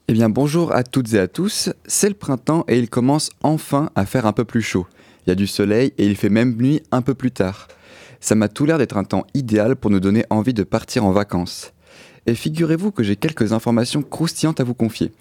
Eh 0.07 0.13
bien 0.13 0.29
bonjour 0.29 0.73
à 0.73 0.83
toutes 0.83 1.13
et 1.13 1.19
à 1.19 1.27
tous. 1.27 1.69
C'est 1.85 2.09
le 2.09 2.15
printemps 2.15 2.65
et 2.67 2.79
il 2.79 2.89
commence 2.89 3.29
enfin 3.43 3.91
à 3.93 4.07
faire 4.07 4.25
un 4.25 4.33
peu 4.33 4.45
plus 4.45 4.63
chaud. 4.63 4.87
Il 5.27 5.29
y 5.29 5.33
a 5.33 5.35
du 5.35 5.45
soleil 5.45 5.93
et 5.99 6.07
il 6.07 6.15
fait 6.15 6.29
même 6.29 6.55
nuit 6.55 6.81
un 6.91 7.03
peu 7.03 7.13
plus 7.13 7.31
tard. 7.31 7.67
Ça 8.19 8.33
m'a 8.33 8.49
tout 8.49 8.65
l'air 8.65 8.79
d'être 8.79 8.97
un 8.97 9.03
temps 9.03 9.27
idéal 9.35 9.75
pour 9.75 9.91
nous 9.91 9.99
donner 9.99 10.25
envie 10.31 10.55
de 10.55 10.63
partir 10.63 11.05
en 11.05 11.11
vacances. 11.11 11.71
Et 12.29 12.35
figurez-vous 12.35 12.91
que 12.91 13.01
j'ai 13.01 13.15
quelques 13.15 13.53
informations 13.53 14.03
croustillantes 14.03 14.59
à 14.59 14.63
vous 14.63 14.75
confier. 14.75 15.11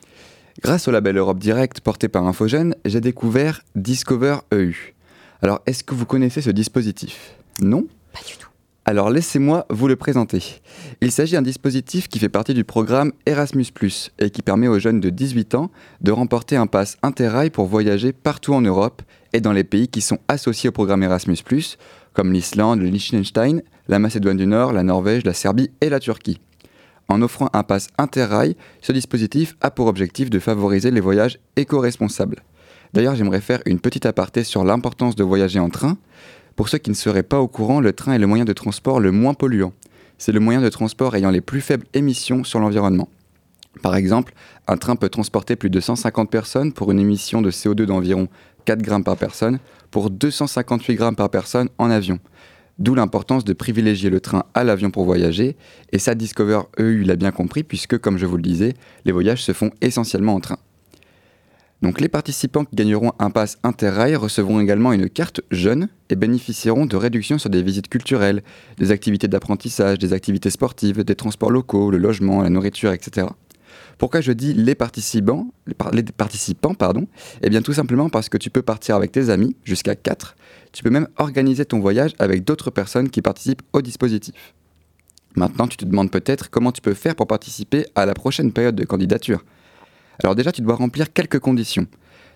Grâce 0.61 0.89
au 0.89 0.91
label 0.91 1.17
Europe 1.17 1.39
Direct 1.39 1.81
porté 1.81 2.07
par 2.07 2.27
Infogène, 2.27 2.75
j'ai 2.85 3.01
découvert 3.01 3.63
Discover 3.75 4.41
EU. 4.53 4.75
Alors, 5.41 5.63
est-ce 5.65 5.83
que 5.83 5.95
vous 5.95 6.05
connaissez 6.05 6.43
ce 6.43 6.51
dispositif? 6.51 7.35
Non? 7.63 7.87
Pas 8.13 8.21
du 8.29 8.37
tout. 8.37 8.51
Alors, 8.85 9.09
laissez-moi 9.09 9.65
vous 9.71 9.89
le 9.89 9.97
présenter. 9.97 10.61
Il 11.01 11.11
s'agit 11.11 11.33
d'un 11.33 11.41
dispositif 11.41 12.09
qui 12.09 12.19
fait 12.19 12.29
partie 12.29 12.53
du 12.53 12.65
programme 12.65 13.13
Erasmus, 13.25 13.69
et 14.19 14.29
qui 14.29 14.43
permet 14.43 14.69
aux 14.69 14.79
jeunes 14.79 15.01
de 15.01 15.09
18 15.09 15.55
ans 15.55 15.71
de 16.03 16.13
remporter 16.13 16.57
un 16.57 16.67
pass 16.67 16.99
interrail 17.03 17.49
pour 17.49 17.69
voyager 17.69 18.13
partout 18.13 18.53
en 18.53 18.61
Europe 18.61 19.01
et 19.33 19.41
dans 19.41 19.53
les 19.53 19.65
pays 19.65 19.89
qui 19.89 20.03
sont 20.03 20.19
associés 20.29 20.69
au 20.69 20.73
programme 20.73 21.03
Erasmus, 21.03 21.39
comme 22.13 22.35
l'Islande, 22.35 22.81
le 22.81 22.89
Liechtenstein, 22.89 23.63
la 23.89 23.99
Macédoine 23.99 24.37
du 24.37 24.47
Nord, 24.47 24.75
la 24.75 24.83
Norvège, 24.83 25.25
la 25.25 25.33
Serbie 25.33 25.71
et 25.81 25.89
la 25.89 26.01
Turquie. 26.01 26.39
En 27.09 27.23
offrant 27.23 27.49
un 27.55 27.63
pass 27.63 27.89
interrail, 27.97 28.55
ce 28.83 28.93
dispositif 28.93 29.57
a 29.63 29.71
pour 29.71 29.87
objectif 29.87 30.29
de 30.29 30.39
favoriser 30.39 30.91
les 30.91 31.01
voyages 31.01 31.39
éco-responsables. 31.57 32.43
D'ailleurs, 32.93 33.15
j'aimerais 33.15 33.41
faire 33.41 33.63
une 33.65 33.81
petite 33.81 34.07
aparté 34.07 34.45
sur 34.45 34.63
l'importance 34.63 35.17
de 35.17 35.25
voyager 35.25 35.59
en 35.59 35.71
train. 35.71 35.97
Pour 36.55 36.69
ceux 36.69 36.79
qui 36.79 36.91
ne 36.91 36.95
seraient 36.95 37.23
pas 37.23 37.41
au 37.41 37.49
courant, 37.49 37.81
le 37.81 37.93
train 37.93 38.13
est 38.13 38.19
le 38.19 38.27
moyen 38.27 38.45
de 38.45 38.53
transport 38.53 39.01
le 39.01 39.11
moins 39.11 39.35
polluant. 39.35 39.73
C'est 40.19 40.33
le 40.33 40.41
moyen 40.41 40.61
de 40.61 40.69
transport 40.69 41.15
ayant 41.17 41.31
les 41.31 41.41
plus 41.41 41.61
faibles 41.61 41.87
émissions 41.95 42.45
sur 42.45 42.61
l'environnement. 42.61 43.09
Par 43.83 43.97
exemple, 43.97 44.35
un 44.67 44.77
train 44.77 44.97
peut 44.97 45.09
transporter 45.09 45.57
plus 45.57 45.71
de 45.71 45.81
150 45.81 46.31
personnes 46.31 46.73
pour 46.73 46.91
une 46.91 46.99
émission 46.99 47.41
de 47.41 47.51
CO2 47.51 47.85
d'environ 47.85 48.29
4 48.65 48.83
grammes 48.83 49.05
par 49.05 49.17
personne, 49.17 49.61
pour 49.91 50.11
258 50.11 50.95
grammes 50.97 51.17
par 51.17 51.31
personne 51.31 51.69
en 51.79 51.91
avion. 51.91 52.19
D'où 52.79 52.95
l'importance 52.95 53.45
de 53.45 53.53
privilégier 53.53 54.09
le 54.09 54.21
train 54.21 54.45
à 54.55 54.63
l'avion 54.63 54.91
pour 54.91 55.05
voyager, 55.05 55.57
et 55.93 55.99
ça 55.99 56.15
Discover 56.15 56.61
EU 56.79 57.03
l'a 57.03 57.17
bien 57.17 57.33
compris 57.33 57.65
puisque, 57.65 57.99
comme 57.99 58.19
je 58.19 58.27
vous 58.27 58.37
le 58.37 58.43
disais, 58.43 58.75
les 59.05 59.13
voyages 59.13 59.43
se 59.43 59.53
font 59.53 59.71
essentiellement 59.81 60.35
en 60.35 60.41
train. 60.41 60.59
Donc 61.81 62.01
les 62.01 62.09
participants 62.09 62.65
qui 62.65 62.75
gagneront 62.75 63.13
un 63.21 63.31
pass 63.31 63.59
Interrail 63.63 64.17
recevront 64.17 64.61
également 64.61 64.93
une 64.93 65.09
carte 65.09 65.43
jeune 65.53 65.89
et 66.11 66.17
bénéficieront 66.17 66.87
de 66.87 66.97
réductions 66.97 67.39
sur 67.39 67.51
des 67.51 67.63
visites 67.63 67.89
culturelles, 67.89 68.43
des 68.79 68.91
activités 68.91 69.29
d'apprentissage, 69.29 69.99
des 69.99 70.13
activités 70.13 70.51
sportives, 70.51 71.05
des 71.05 71.15
transports 71.15 71.53
locaux, 71.53 71.91
le 71.93 71.99
logement, 71.99 72.43
la 72.43 72.51
nourriture, 72.51 72.93
etc. 72.93 73.29
Pourquoi 73.99 74.21
je 74.21 74.31
dis 74.31 74.55
les 74.55 74.77
participants, 74.77 75.49
les, 75.67 76.03
participants 76.05 76.75
pardon? 76.75 77.09
Eh 77.43 77.51
bien 77.51 77.63
tout 77.63 77.73
simplement 77.73 78.09
parce 78.09 78.29
que 78.29 78.39
tu 78.39 78.49
peux 78.49 78.63
partir 78.63 78.95
avec 78.95 79.11
tes 79.11 79.29
amis, 79.29 79.57
jusqu'à 79.65 79.97
4. 79.97 80.37
Tu 80.73 80.85
peux 80.85 80.91
même 80.91 81.09
organiser 81.17 81.65
ton 81.65 81.81
voyage 81.81 82.13
avec 82.21 82.45
d'autres 82.45 82.71
personnes 82.71 83.11
qui 83.11 83.23
participent 83.23 83.63
au 83.73 83.83
dispositif. 83.83 84.55
Maintenant, 85.35 85.67
tu 85.67 85.77
te 85.77 85.85
demandes 85.85 86.11
peut-être 86.11 86.49
comment 86.49 86.73
tu 86.73 86.81
peux 86.81 86.95
faire 86.95 87.17
pour 87.17 87.27
participer 87.27 87.87
à 87.95 88.07
la 88.07 88.15
prochaine 88.15 88.53
période 88.53 88.77
de 88.77 88.85
candidature. 88.85 89.45
Alors 90.23 90.35
déjà, 90.35 90.53
tu 90.53 90.63
dois 90.63 90.77
remplir 90.77 91.13
quelques 91.13 91.39
conditions. 91.39 91.87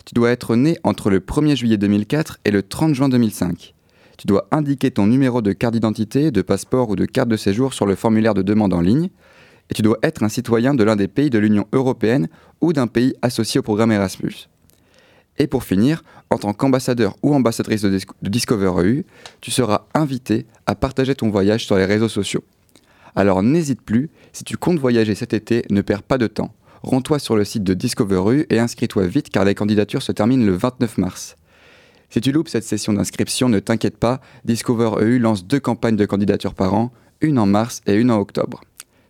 Tu 0.04 0.14
dois 0.14 0.30
être 0.30 0.56
né 0.56 0.78
entre 0.82 1.10
le 1.10 1.20
1er 1.20 1.56
juillet 1.56 1.76
2004 1.76 2.38
et 2.44 2.50
le 2.50 2.62
30 2.62 2.94
juin 2.94 3.08
2005. 3.08 3.74
Tu 4.18 4.26
dois 4.26 4.46
indiquer 4.50 4.90
ton 4.90 5.06
numéro 5.06 5.42
de 5.42 5.52
carte 5.52 5.74
d'identité, 5.74 6.30
de 6.30 6.42
passeport 6.42 6.90
ou 6.90 6.96
de 6.96 7.06
carte 7.06 7.28
de 7.28 7.36
séjour 7.36 7.72
sur 7.72 7.86
le 7.86 7.94
formulaire 7.94 8.34
de 8.34 8.42
demande 8.42 8.74
en 8.74 8.80
ligne. 8.80 9.10
Et 9.70 9.74
tu 9.74 9.82
dois 9.82 9.98
être 10.02 10.22
un 10.22 10.28
citoyen 10.28 10.74
de 10.74 10.84
l'un 10.84 10.96
des 10.96 11.08
pays 11.08 11.30
de 11.30 11.38
l'Union 11.38 11.66
européenne 11.72 12.28
ou 12.60 12.72
d'un 12.72 12.86
pays 12.86 13.14
associé 13.22 13.60
au 13.60 13.62
programme 13.62 13.92
Erasmus. 13.92 14.48
Et 15.38 15.46
pour 15.46 15.64
finir, 15.64 16.02
en 16.30 16.38
tant 16.38 16.52
qu'ambassadeur 16.52 17.16
ou 17.22 17.34
ambassadrice 17.34 17.82
de, 17.82 17.98
Discover 18.22 18.72
EU, 18.82 19.04
tu 19.40 19.50
seras 19.50 19.86
invité 19.94 20.46
à 20.66 20.74
partager 20.74 21.14
ton 21.14 21.30
voyage 21.30 21.64
sur 21.64 21.76
les 21.76 21.84
réseaux 21.84 22.08
sociaux. 22.08 22.44
Alors 23.14 23.42
n'hésite 23.42 23.82
plus, 23.82 24.10
si 24.32 24.44
tu 24.44 24.56
comptes 24.56 24.78
voyager 24.78 25.14
cet 25.14 25.34
été, 25.34 25.64
ne 25.70 25.80
perds 25.80 26.02
pas 26.02 26.18
de 26.18 26.26
temps. 26.26 26.54
Rends-toi 26.82 27.18
sur 27.18 27.36
le 27.36 27.44
site 27.44 27.62
de 27.64 27.74
Discover 27.74 28.22
EU 28.26 28.46
et 28.50 28.58
inscris-toi 28.58 29.06
vite 29.06 29.30
car 29.30 29.44
les 29.44 29.54
candidatures 29.54 30.02
se 30.02 30.12
terminent 30.12 30.44
le 30.44 30.54
29 30.54 30.98
mars. 30.98 31.36
Si 32.10 32.20
tu 32.20 32.32
loupes 32.32 32.48
cette 32.48 32.64
session 32.64 32.92
d'inscription, 32.92 33.48
ne 33.48 33.58
t'inquiète 33.58 33.96
pas, 33.96 34.20
Discover 34.44 35.02
EU 35.02 35.18
lance 35.18 35.46
deux 35.46 35.60
campagnes 35.60 35.96
de 35.96 36.04
candidature 36.04 36.54
par 36.54 36.74
an, 36.74 36.92
une 37.20 37.38
en 37.38 37.46
mars 37.46 37.80
et 37.86 37.94
une 37.94 38.10
en 38.10 38.18
octobre. 38.18 38.62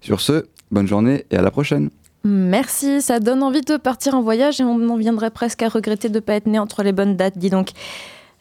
Sur 0.02 0.20
ce, 0.20 0.46
bonne 0.72 0.88
journée 0.88 1.24
et 1.30 1.36
à 1.36 1.42
la 1.42 1.50
prochaine 1.50 1.90
Merci, 2.24 3.00
ça 3.00 3.18
donne 3.18 3.42
envie 3.42 3.62
de 3.62 3.76
partir 3.76 4.14
en 4.14 4.22
voyage 4.22 4.60
et 4.60 4.64
on 4.64 4.88
en 4.88 4.96
viendrait 4.96 5.30
presque 5.30 5.62
à 5.62 5.68
regretter 5.68 6.08
de 6.08 6.16
ne 6.16 6.20
pas 6.20 6.34
être 6.34 6.46
né 6.46 6.58
entre 6.58 6.82
les 6.82 6.92
bonnes 6.92 7.16
dates, 7.16 7.38
dis 7.38 7.50
donc. 7.50 7.70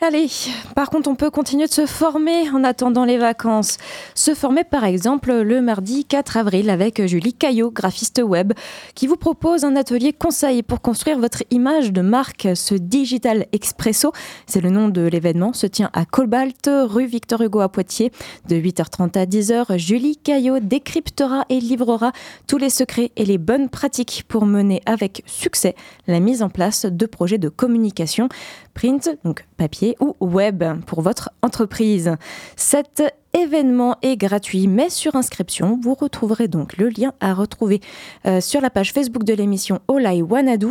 Allez, 0.03 0.31
par 0.73 0.89
contre, 0.89 1.11
on 1.11 1.13
peut 1.13 1.29
continuer 1.29 1.67
de 1.67 1.71
se 1.71 1.85
former 1.85 2.49
en 2.49 2.63
attendant 2.63 3.05
les 3.05 3.19
vacances. 3.19 3.77
Se 4.15 4.33
former, 4.33 4.63
par 4.63 4.83
exemple, 4.83 5.31
le 5.31 5.61
mardi 5.61 6.05
4 6.05 6.37
avril 6.37 6.71
avec 6.71 7.05
Julie 7.05 7.35
Caillot, 7.35 7.69
graphiste 7.69 8.19
web, 8.25 8.53
qui 8.95 9.05
vous 9.05 9.15
propose 9.15 9.63
un 9.63 9.75
atelier 9.75 10.11
conseil 10.11 10.63
pour 10.63 10.81
construire 10.81 11.19
votre 11.19 11.43
image 11.51 11.93
de 11.93 12.01
marque. 12.01 12.47
Ce 12.55 12.73
Digital 12.73 13.45
Expresso, 13.51 14.11
c'est 14.47 14.59
le 14.59 14.71
nom 14.71 14.89
de 14.89 15.01
l'événement, 15.01 15.53
se 15.53 15.67
tient 15.67 15.91
à 15.93 16.05
Cobalt, 16.05 16.67
rue 16.67 17.05
Victor 17.05 17.39
Hugo 17.43 17.59
à 17.59 17.69
Poitiers. 17.69 18.11
De 18.49 18.55
8h30 18.55 19.19
à 19.19 19.27
10h, 19.27 19.77
Julie 19.77 20.17
Caillot 20.17 20.57
décryptera 20.61 21.45
et 21.49 21.59
livrera 21.59 22.11
tous 22.47 22.57
les 22.57 22.71
secrets 22.71 23.11
et 23.17 23.25
les 23.25 23.37
bonnes 23.37 23.69
pratiques 23.69 24.23
pour 24.27 24.47
mener 24.47 24.81
avec 24.87 25.21
succès 25.27 25.75
la 26.07 26.19
mise 26.19 26.41
en 26.41 26.49
place 26.49 26.87
de 26.87 27.05
projets 27.05 27.37
de 27.37 27.49
communication 27.49 28.29
print, 28.73 29.17
donc 29.23 29.45
papier 29.57 29.95
ou 29.99 30.15
web 30.19 30.63
pour 30.85 31.01
votre 31.01 31.29
entreprise. 31.41 32.15
Cet 32.55 33.03
événement 33.33 33.95
est 34.01 34.17
gratuit, 34.17 34.67
mais 34.67 34.89
sur 34.89 35.15
inscription, 35.15 35.79
vous 35.81 35.93
retrouverez 35.93 36.47
donc 36.47 36.77
le 36.77 36.89
lien 36.89 37.13
à 37.19 37.33
retrouver 37.33 37.81
euh, 38.25 38.41
sur 38.41 38.61
la 38.61 38.69
page 38.69 38.93
Facebook 38.93 39.23
de 39.23 39.33
l'émission 39.33 39.79
Olai 39.87 40.21
Wanadu 40.21 40.67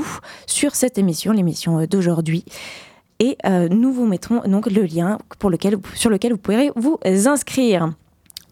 sur 0.47 0.75
cette 0.75 0.99
émission, 0.99 1.33
l'émission 1.33 1.85
d'aujourd'hui. 1.87 2.45
Et 3.19 3.37
euh, 3.47 3.69
nous 3.69 3.93
vous 3.93 4.07
mettrons 4.07 4.41
donc 4.47 4.71
le 4.71 4.83
lien 4.83 5.19
pour 5.39 5.51
sur 5.95 6.11
lequel 6.11 6.33
vous 6.33 6.39
pourrez 6.39 6.71
vous 6.75 6.99
inscrire. 7.27 7.93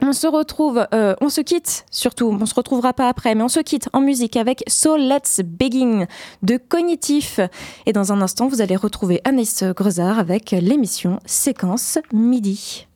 On 0.00 0.12
se 0.12 0.26
retrouve, 0.26 0.86
euh, 0.94 1.14
on 1.20 1.28
se 1.28 1.40
quitte 1.40 1.84
surtout, 1.90 2.36
on 2.40 2.46
se 2.46 2.54
retrouvera 2.54 2.92
pas 2.92 3.08
après, 3.08 3.34
mais 3.34 3.42
on 3.42 3.48
se 3.48 3.60
quitte 3.60 3.88
en 3.92 4.00
musique 4.00 4.36
avec 4.36 4.62
So 4.68 4.96
Let's 4.96 5.40
Begin 5.44 6.06
de 6.42 6.56
Cognitif. 6.56 7.40
Et 7.84 7.92
dans 7.92 8.12
un 8.12 8.20
instant, 8.20 8.46
vous 8.46 8.60
allez 8.60 8.76
retrouver 8.76 9.20
Anaïs 9.24 9.64
Grezard 9.64 10.18
avec 10.18 10.52
l'émission 10.52 11.18
Séquence 11.26 11.98
Midi. 12.12 12.86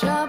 The 0.00 0.23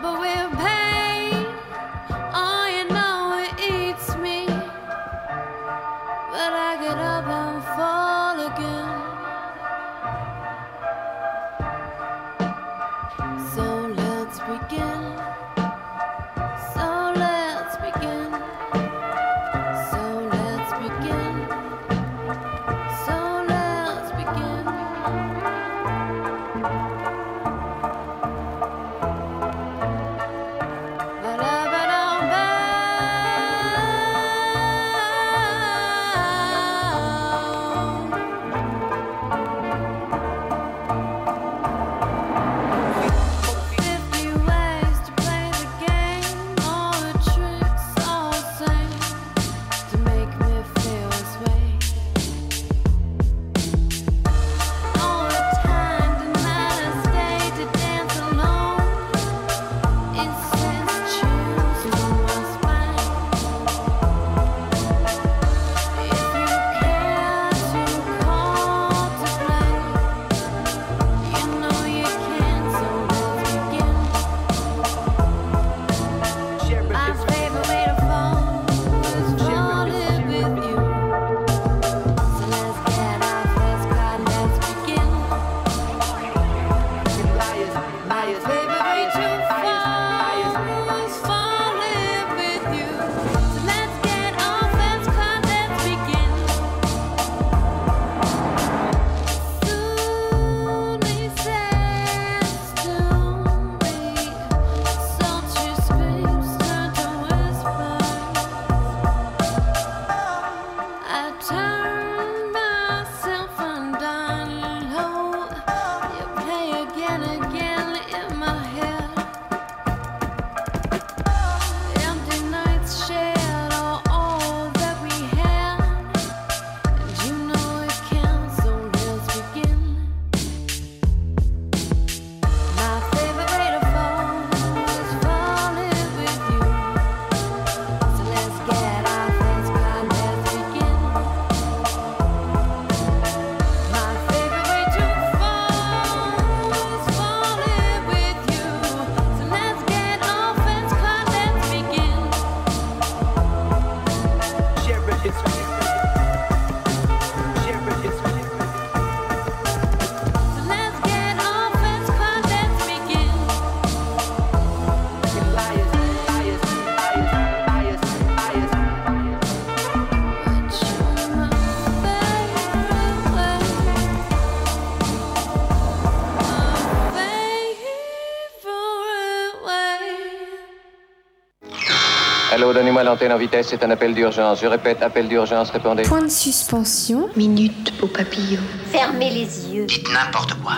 l'antenne 183.15 183.31
en 183.31 183.37
vitesse, 183.37 183.67
c'est 183.69 183.81
un 183.81 183.91
appel 183.91 184.13
d'urgence. 184.13 184.59
Je 184.59 184.67
répète, 184.67 185.01
appel 185.01 185.29
d'urgence, 185.29 185.69
répondez. 185.69 186.03
Point 186.03 186.23
de 186.23 186.29
suspension. 186.29 187.29
Minute 187.37 187.93
au 188.01 188.07
papillon. 188.07 188.59
Fermez 188.91 189.29
les 189.29 189.73
yeux. 189.73 189.85
Dites 189.85 190.11
n'importe 190.11 190.55
quoi. 190.55 190.75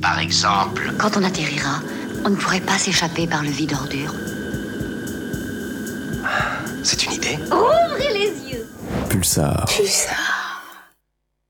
Par 0.00 0.20
exemple. 0.20 0.92
Quand 1.00 1.16
on 1.16 1.24
atterrira, 1.24 1.80
on 2.24 2.30
ne 2.30 2.36
pourrait 2.36 2.60
pas 2.60 2.78
s'échapper 2.78 3.26
par 3.26 3.42
le 3.42 3.50
vide 3.50 3.72
ordure. 3.72 4.14
C'est 6.84 7.04
une 7.06 7.12
idée. 7.14 7.38
Ouvrez 7.46 8.12
les 8.12 8.52
yeux. 8.52 8.68
Pulsar. 9.08 9.64
Pulsar. 9.66 10.39